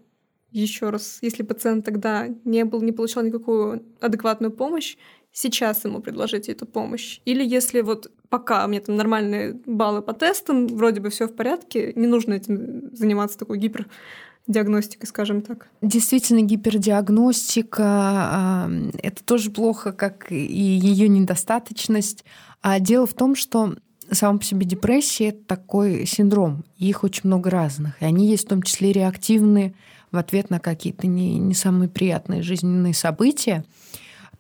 [0.52, 4.96] еще раз, если пациент тогда не был, не получал никакую адекватную помощь,
[5.32, 7.20] сейчас ему предложить эту помощь.
[7.24, 11.34] Или если вот пока у меня там нормальные баллы по тестам, вроде бы все в
[11.34, 13.88] порядке, не нужно этим заниматься такой гипер
[14.46, 15.68] диагностикой, скажем так.
[15.82, 18.70] Действительно, гипердиагностика—
[19.02, 22.24] это тоже плохо, как и ее недостаточность.
[22.62, 23.74] А дело в том, что
[24.10, 26.64] сам по себе депрессия— это такой синдром.
[26.76, 28.00] Их очень много разных.
[28.02, 29.74] И они есть в том числе реактивные
[30.10, 33.64] в ответ на какие-то не, не самые приятные жизненные события.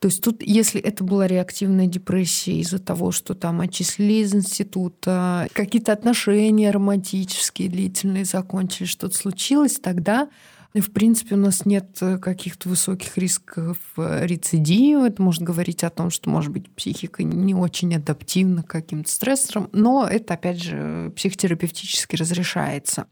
[0.00, 5.46] То есть тут, если это была реактивная депрессия из-за того, что там отчислили из института,
[5.52, 10.28] какие-то отношения романтические длительные закончились, что-то случилось, тогда
[10.72, 15.08] в принципе, у нас нет каких-то высоких рисков рецидива.
[15.08, 19.68] Это может говорить о том, что, может быть, психика не очень адаптивна к каким-то стрессорам,
[19.72, 23.06] но это, опять же, психотерапевтически разрешается.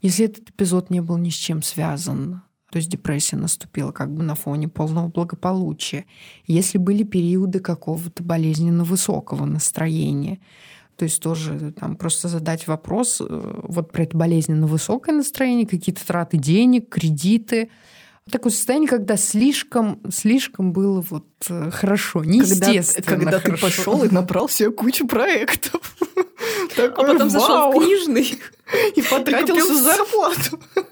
[0.00, 2.40] Если этот эпизод не был ни с чем связан,
[2.70, 6.04] то есть депрессия наступила как бы на фоне полного благополучия.
[6.46, 10.38] Если были периоды какого-то болезненно высокого настроения,
[10.96, 16.04] то есть тоже там просто задать вопрос э, вот про это болезненно высокое настроение, какие-то
[16.06, 17.70] траты денег, кредиты,
[18.30, 23.56] такое состояние, когда слишком, слишком было вот э, хорошо, неестественно Когда, когда хорошо.
[23.56, 25.96] ты пошел и набрал себе кучу проектов.
[26.76, 28.38] а потом зашел в книжный
[28.96, 30.60] и потратился зарплату.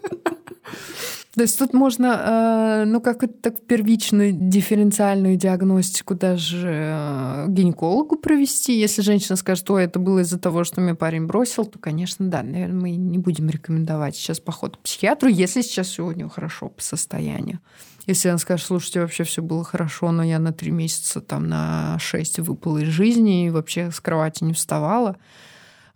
[1.37, 8.17] То есть тут можно, э, ну, как это так первичную дифференциальную диагностику даже э, гинекологу
[8.17, 8.81] провести.
[8.81, 12.43] Если женщина скажет, ой, это было из-за того, что меня парень бросил, то, конечно, да,
[12.43, 16.71] наверное, мы не будем рекомендовать сейчас поход к психиатру, если сейчас все у нее хорошо
[16.71, 17.61] по состоянию.
[18.07, 21.99] Если она скажет, слушайте, вообще все было хорошо, но я на три месяца, там, на
[21.99, 25.17] шесть выпала из жизни и вообще с кровати не вставала,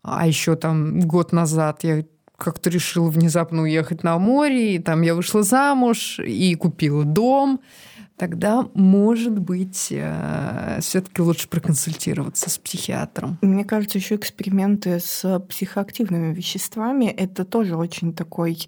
[0.03, 2.05] а еще там год назад я
[2.41, 7.61] как-то решила внезапно уехать на море, и там я вышла замуж и купила дом,
[8.16, 13.38] тогда, может быть, э, все-таки лучше проконсультироваться с психиатром.
[13.43, 18.59] Мне кажется, еще эксперименты с психоактивными веществами это тоже очень такой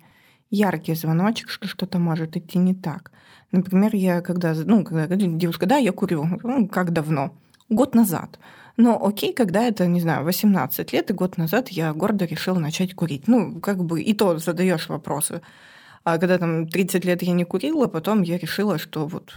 [0.51, 3.11] яркий звоночек, что что-то может идти не так.
[3.53, 7.35] Например, я когда, ну, когда девушка, да, я курю, ну, как давно?
[7.69, 8.39] Год назад.
[8.77, 12.95] Но окей, когда это, не знаю, 18 лет, и год назад я гордо решила начать
[12.95, 13.29] курить.
[13.29, 15.43] Ну, как бы и то задаешь вопросы.
[16.05, 19.35] А когда там 30 лет я не курила, потом я решила, что вот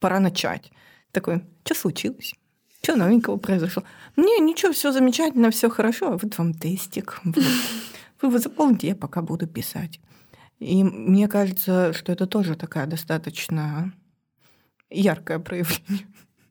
[0.00, 0.70] пора начать.
[1.12, 2.34] Такой, что случилось?
[2.82, 3.84] Что новенького произошло?
[4.16, 6.18] Мне ничего, все замечательно, все хорошо.
[6.20, 7.20] Вот вам тестик.
[7.24, 10.00] Вы его заполните, я пока буду писать.
[10.58, 13.92] И мне кажется, что это тоже такая достаточно
[14.90, 16.06] яркое проявление.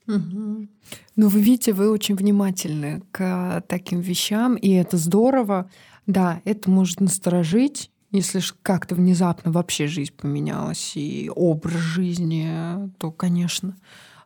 [0.08, 0.68] Ну,
[1.16, 5.70] вы видите, вы очень внимательны к таким вещам, и это здорово.
[6.08, 12.49] Да, это может насторожить, если как-то внезапно вообще жизнь поменялась и образ жизни,
[12.97, 13.78] то, конечно,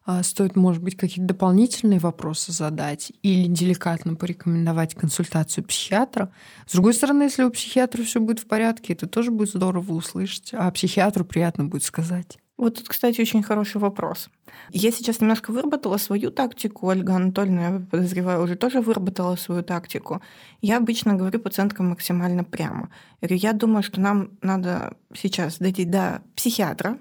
[0.05, 6.31] а, стоит, может быть, какие-то дополнительные вопросы задать или деликатно порекомендовать консультацию психиатра.
[6.67, 10.51] С другой стороны, если у психиатра все будет в порядке, это тоже будет здорово услышать,
[10.53, 12.37] а психиатру приятно будет сказать.
[12.57, 14.29] Вот тут, кстати, очень хороший вопрос.
[14.69, 16.87] Я сейчас немножко выработала свою тактику.
[16.87, 20.21] Ольга Анатольевна, я подозреваю, уже тоже выработала свою тактику.
[20.61, 22.89] Я обычно говорю пациенткам максимально прямо.
[23.21, 26.97] Я думаю, что нам надо сейчас дойти до психиатра,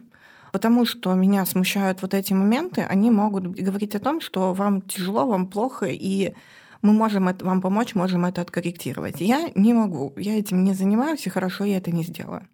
[0.51, 2.81] потому что меня смущают вот эти моменты.
[2.83, 6.35] Они могут говорить о том, что вам тяжело, вам плохо, и
[6.83, 9.21] мы можем это, вам помочь, можем это откорректировать.
[9.21, 12.49] Я не могу, я этим не занимаюсь, и хорошо я это не сделаю.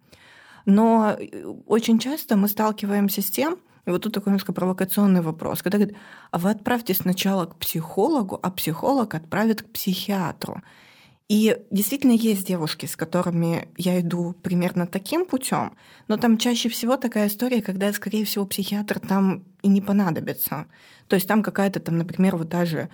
[0.65, 5.61] Но э, очень часто мы сталкиваемся с тем, и вот тут такой немножко провокационный вопрос,
[5.61, 5.97] когда говорят,
[6.29, 10.61] а вы отправьте сначала к психологу, а психолог отправит к психиатру.
[11.31, 15.77] И действительно есть девушки, с которыми я иду примерно таким путем,
[16.09, 20.67] но там чаще всего такая история, когда, скорее всего, психиатр там и не понадобится.
[21.07, 22.89] То есть там какая-то там, например, вот даже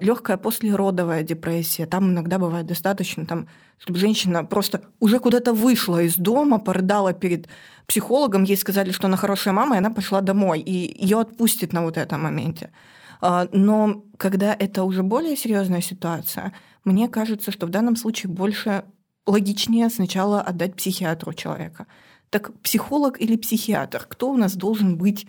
[0.00, 1.86] легкая послеродовая депрессия.
[1.86, 3.48] Там иногда бывает достаточно, там,
[3.78, 7.48] чтобы женщина просто уже куда-то вышла из дома, порыдала перед
[7.86, 11.82] психологом, ей сказали, что она хорошая мама, и она пошла домой, и ее отпустит на
[11.82, 12.70] вот этом моменте.
[13.20, 16.52] А, но когда это уже более серьезная ситуация,
[16.84, 18.84] мне кажется, что в данном случае больше
[19.26, 21.86] логичнее сначала отдать психиатру человека.
[22.30, 24.06] Так психолог или психиатр?
[24.08, 25.26] Кто у нас должен быть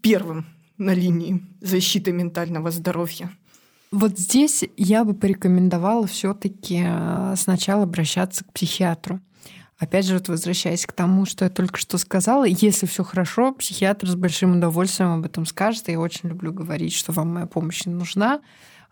[0.00, 0.46] первым
[0.78, 3.30] на линии защиты ментального здоровья?
[3.92, 9.20] Вот здесь я бы порекомендовала все-таки э, сначала обращаться к психиатру.
[9.78, 14.08] Опять же, вот возвращаясь к тому, что я только что сказала, если все хорошо, психиатр
[14.08, 15.88] с большим удовольствием об этом скажет.
[15.88, 18.40] Я очень люблю говорить, что вам моя помощь не нужна.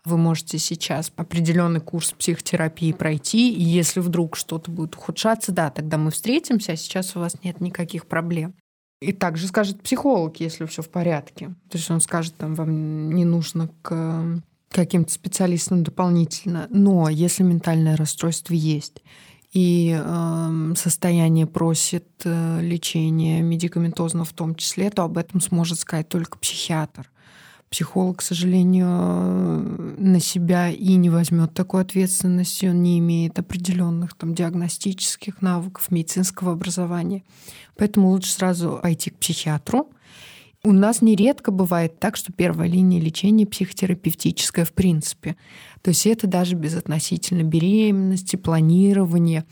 [0.05, 5.97] Вы можете сейчас определенный курс психотерапии пройти, и если вдруг что-то будет ухудшаться, да, тогда
[5.97, 8.53] мы встретимся, а сейчас у вас нет никаких проблем.
[9.01, 11.47] И также скажет психолог, если все в порядке.
[11.69, 16.67] То есть он скажет, там, вам не нужно к каким-то специалистам дополнительно.
[16.69, 19.01] Но если ментальное расстройство есть,
[19.55, 26.09] и э, состояние просит э, лечения медикаментозно в том числе, то об этом сможет сказать
[26.09, 27.09] только психиатр.
[27.69, 28.85] Психолог, к сожалению,
[29.97, 36.51] на себя и не возьмет такой ответственности, он не имеет определенных там, диагностических навыков, медицинского
[36.51, 37.23] образования.
[37.77, 39.89] Поэтому лучше сразу пойти к психиатру,
[40.65, 45.35] у нас нередко бывает так, что первая линия лечения психотерапевтическая в принципе.
[45.83, 49.45] То есть это даже безотносительно беременности, планирования.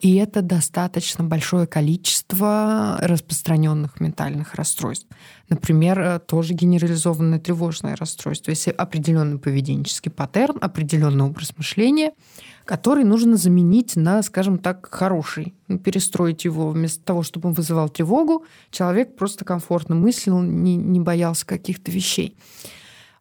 [0.00, 5.08] И это достаточно большое количество распространенных ментальных расстройств.
[5.48, 8.50] Например, э, тоже генерализованное тревожное расстройство.
[8.50, 12.12] Если определенный поведенческий паттерн, определенный образ мышления—
[12.68, 15.54] который нужно заменить на, скажем так, хороший.
[15.68, 21.00] Ну, перестроить его вместо того, чтобы он вызывал тревогу, человек просто комфортно мыслил, не, не
[21.00, 22.36] боялся каких-то вещей.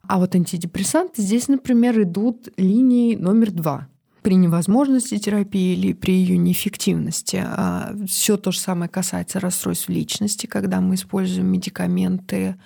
[0.06, 3.88] А вот антидепрессанты здесь, например, идут линией номер два
[4.22, 7.42] при невозможности терапии или при ее неэффективности.
[7.42, 12.58] А все то же самое касается расстройств личности, когда мы используем медикаменты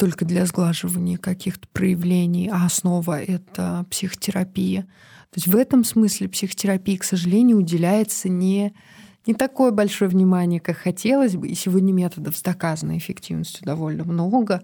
[0.00, 4.84] только для сглаживания каких-то проявлений, а основа— это психотерапия.
[4.84, 8.74] То есть в этом смысле психотерапии, к сожалению, уделяется не
[9.26, 11.48] не такое большое внимание, как хотелось бы.
[11.48, 14.62] И сегодня методов с доказанной эффективностью довольно много.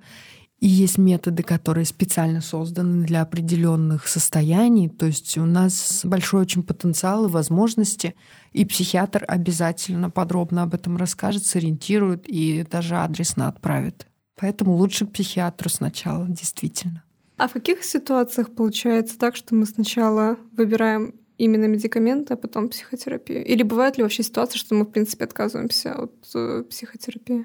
[0.59, 4.89] И есть методы, которые специально созданы для определенных состояний.
[4.89, 8.15] То есть у нас большой очень потенциал и возможности.
[8.55, 14.07] И психиатр обязательно подробно об этом расскажет, сориентирует и даже адресно отправит.
[14.37, 17.03] Поэтому лучше к психиатру сначала, действительно.
[17.37, 23.45] А в каких ситуациях получается так, что мы сначала выбираем именно медикаменты, а потом психотерапию?
[23.45, 27.45] Или бывает ли вообще ситуация, что мы, в принципе, отказываемся от э, психотерапии?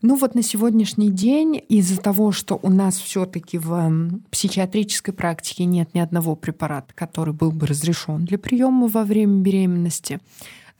[0.00, 5.94] Ну вот на сегодняшний день из-за того, что у нас все-таки в психиатрической практике нет
[5.94, 10.18] ни одного препарата, который был бы разрешен для приема во время беременности,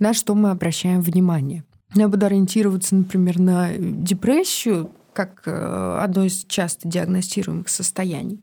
[0.00, 1.62] на что мы обращаем внимание.
[1.94, 8.42] Я буду ориентироваться, например, на депрессию как э, одно из часто диагностируемых состояний.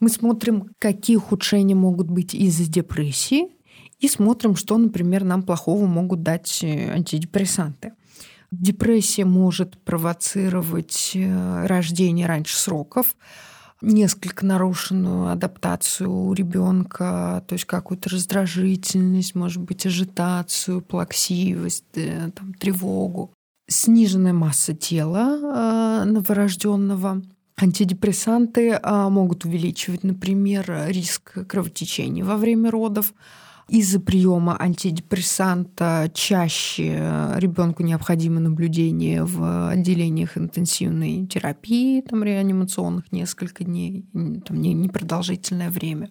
[0.00, 3.48] Мы смотрим, какие ухудшения могут быть из-за депрессии,
[3.98, 7.94] и смотрим, что, например, нам плохого могут дать э, антидепрессанты.
[8.50, 13.16] Депрессия может провоцировать э, рождение раньше сроков,
[13.80, 23.32] несколько нарушенную адаптацию у ребенка, то есть какую-то раздражительность, может быть, ажитацию, плаксивость, там, тревогу,
[23.68, 27.22] сниженная масса тела э, новорожденного.
[27.58, 33.14] Антидепрессанты могут увеличивать, например, риск кровотечения во время родов,
[33.68, 44.04] из-за приема антидепрессанта чаще ребенку необходимо наблюдение в отделениях интенсивной терапии, там реанимационных несколько дней,
[44.12, 46.10] там непродолжительное время.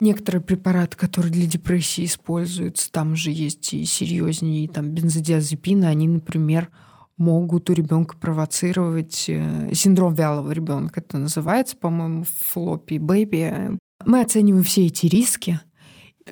[0.00, 6.70] Некоторые препараты, которые для депрессии используются, там же есть и серьезнее, там бензодиазепины, они, например,
[7.16, 11.00] могут у ребенка провоцировать э, синдром вялого ребенка.
[11.00, 13.76] Это называется, по-моему, флоппи бэби.
[14.06, 15.60] Мы оцениваем все эти риски,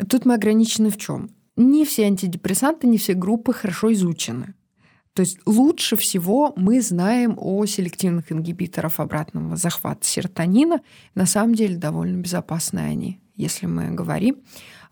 [0.08, 1.30] Тут мы ограничены в чем?
[1.56, 4.54] Не все антидепрессанты, не все группы хорошо изучены.
[5.14, 10.82] То есть лучше всего мы знаем о селективных ингибиторах обратного захвата серотонина.
[11.14, 14.36] На самом деле довольно безопасны они, если мы говорим.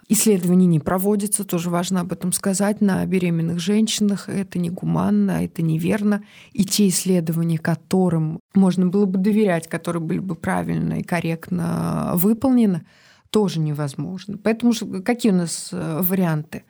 [0.06, 4.28] Исследований не проводятся, тоже важно об этом сказать, на беременных женщинах.
[4.28, 6.22] Это негуманно, это неверно.
[6.52, 12.84] И те исследования, которым можно было бы доверять, которые были бы правильно и корректно выполнены,
[13.30, 14.36] тоже невозможно.
[14.36, 14.72] Поэтому
[15.02, 16.64] какие у нас э, варианты?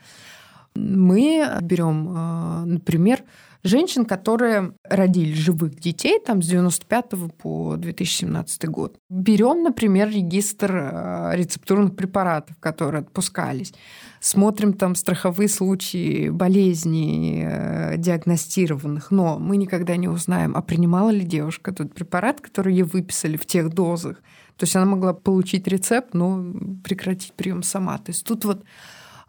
[0.77, 3.25] Мы берем, э, например,
[3.65, 7.05] женщин, которые родили живых детей там, с 95
[7.39, 8.97] по 2017 год.
[9.09, 13.73] Берем, например, регистр э, рецептурных препаратов, которые отпускались.
[14.21, 17.47] Смотрим там страховые случаи болезней
[17.99, 23.37] диагностированных, но мы никогда не узнаем, а принимала ли девушка тот препарат, который ей выписали
[23.37, 24.23] в тех дозах,
[24.57, 26.45] то есть она могла получить рецепт, но
[26.85, 27.99] прекратить прием сама.
[27.99, 28.65] То есть тут вот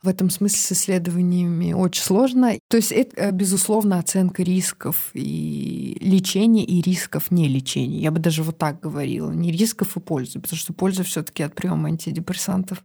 [0.06, 2.54] в этом смысле с исследованиями очень сложно.
[2.70, 8.00] То есть это, э, безусловно, оценка рисков и лечения, и рисков не лечения.
[8.00, 9.32] Я бы даже вот так говорила.
[9.32, 12.84] Не рисков и пользы, потому что польза все таки от приема антидепрессантов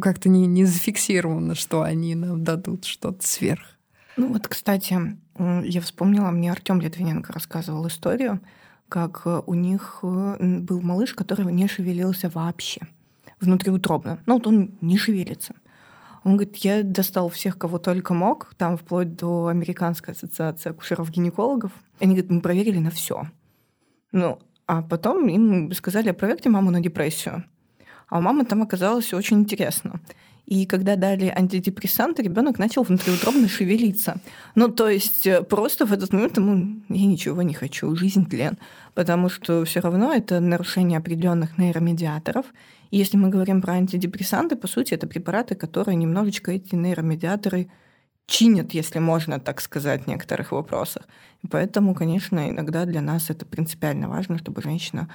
[0.00, 3.62] как-то не, не зафиксировано, что они нам дадут что-то сверх.
[4.16, 8.40] Ну вот, кстати, я вспомнила, мне Артем Литвиненко рассказывал историю,
[8.88, 12.80] как э, у них э, был малыш, который не шевелился вообще
[13.40, 14.20] внутриутробно.
[14.26, 15.54] Ну, вот он не шевелится.
[16.26, 21.70] Он говорит, я достал всех, кого только мог, там вплоть до Американской ассоциации акушеров-гинекологов.
[22.00, 23.28] Они говорят, мы проверили на все.
[24.10, 27.44] Ну, а потом им сказали, проверьте маму на депрессию.
[28.08, 30.00] А у мамы там оказалось очень интересно.
[30.46, 34.16] И когда дали антидепрессанты, ребенок начал внутриутробно шевелиться.
[34.56, 38.58] Ну, то есть э, просто в этот момент ему я ничего не хочу, жизнь тлен.
[38.94, 42.46] Потому что все равно это нарушение определенных нейромедиаторов.
[42.90, 47.68] Если мы говорим про антидепрессанты, по сути, это препараты, которые немножечко эти нейромедиаторы
[48.26, 51.04] чинят, если можно так сказать, в некоторых вопросах.
[51.42, 55.08] И поэтому, конечно, иногда для нас это принципиально важно, чтобы женщина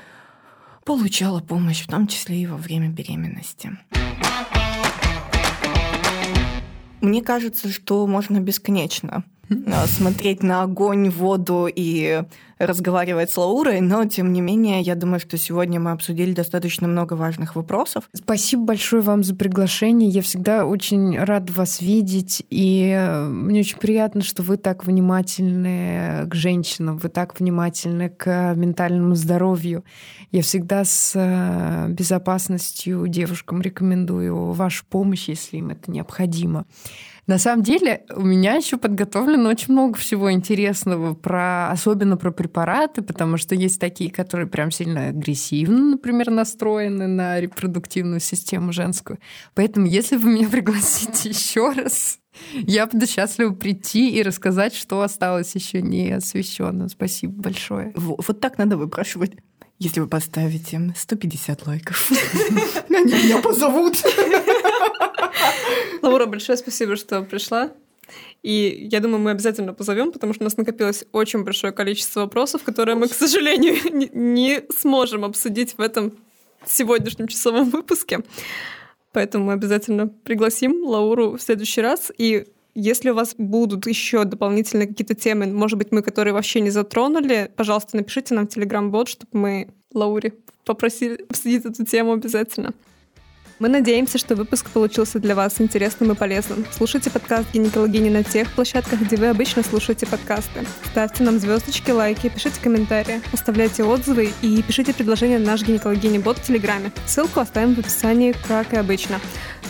[0.85, 3.77] получала помощь, в том числе и во время беременности.
[7.01, 12.23] Мне кажется, что можно бесконечно а, смотреть на огонь, воду и
[12.65, 17.13] разговаривать с Лаурой, но тем не менее, я думаю, что сегодня мы обсудили достаточно много
[17.13, 18.09] важных вопросов.
[18.13, 20.09] Спасибо большое вам за приглашение.
[20.09, 26.27] Я всегда очень рад вас видеть, и э, мне очень приятно, что вы так внимательны
[26.27, 29.83] к женщинам, вы так внимательны к ментальному здоровью.
[30.31, 36.65] Я всегда с э, безопасностью девушкам рекомендую вашу помощь, если им это необходимо.
[37.27, 42.50] На самом деле у меня еще подготовлено очень много всего интересного, про, особенно про препараты,
[43.03, 49.19] потому что есть такие, которые прям сильно агрессивно, например, настроены на репродуктивную систему женскую.
[49.55, 52.19] Поэтому, если вы меня пригласите еще раз,
[52.53, 56.87] Я буду счастлива прийти и рассказать, что осталось еще не освещено.
[56.87, 57.91] Спасибо большое.
[57.95, 59.33] Вот так надо выпрашивать.
[59.79, 62.11] Если вы поставите 150 лайков,
[62.89, 64.03] они меня позовут.
[66.03, 67.71] Лаура, большое спасибо, что пришла.
[68.43, 72.63] И я думаю, мы обязательно позовем, потому что у нас накопилось очень большое количество вопросов,
[72.63, 73.75] которые мы, к сожалению,
[74.13, 76.13] не сможем обсудить в этом
[76.65, 78.21] сегодняшнем часовом выпуске.
[79.11, 82.11] Поэтому мы обязательно пригласим Лауру в следующий раз.
[82.17, 86.69] И если у вас будут еще дополнительные какие-то темы, может быть, мы, которые вообще не
[86.69, 90.33] затронули, пожалуйста, напишите нам в Telegram-бот, чтобы мы Лауре
[90.65, 92.73] попросили обсудить эту тему обязательно.
[93.61, 96.65] Мы надеемся, что выпуск получился для вас интересным и полезным.
[96.75, 100.65] Слушайте подкаст «Гинекологини» на тех площадках, где вы обычно слушаете подкасты.
[100.85, 106.47] Ставьте нам звездочки, лайки, пишите комментарии, оставляйте отзывы и пишите предложения на наш гинекологини-бот в
[106.47, 106.91] Телеграме.
[107.05, 109.19] Ссылку оставим в описании, как и обычно.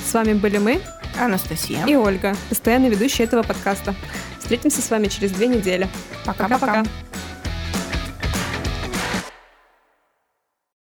[0.08, 0.80] С вами были мы,
[1.20, 3.94] Анастасия и Ольга, постоянные ведущие этого подкаста.
[4.40, 5.90] Встретимся с вами через две недели.
[6.24, 6.86] Пока-пока.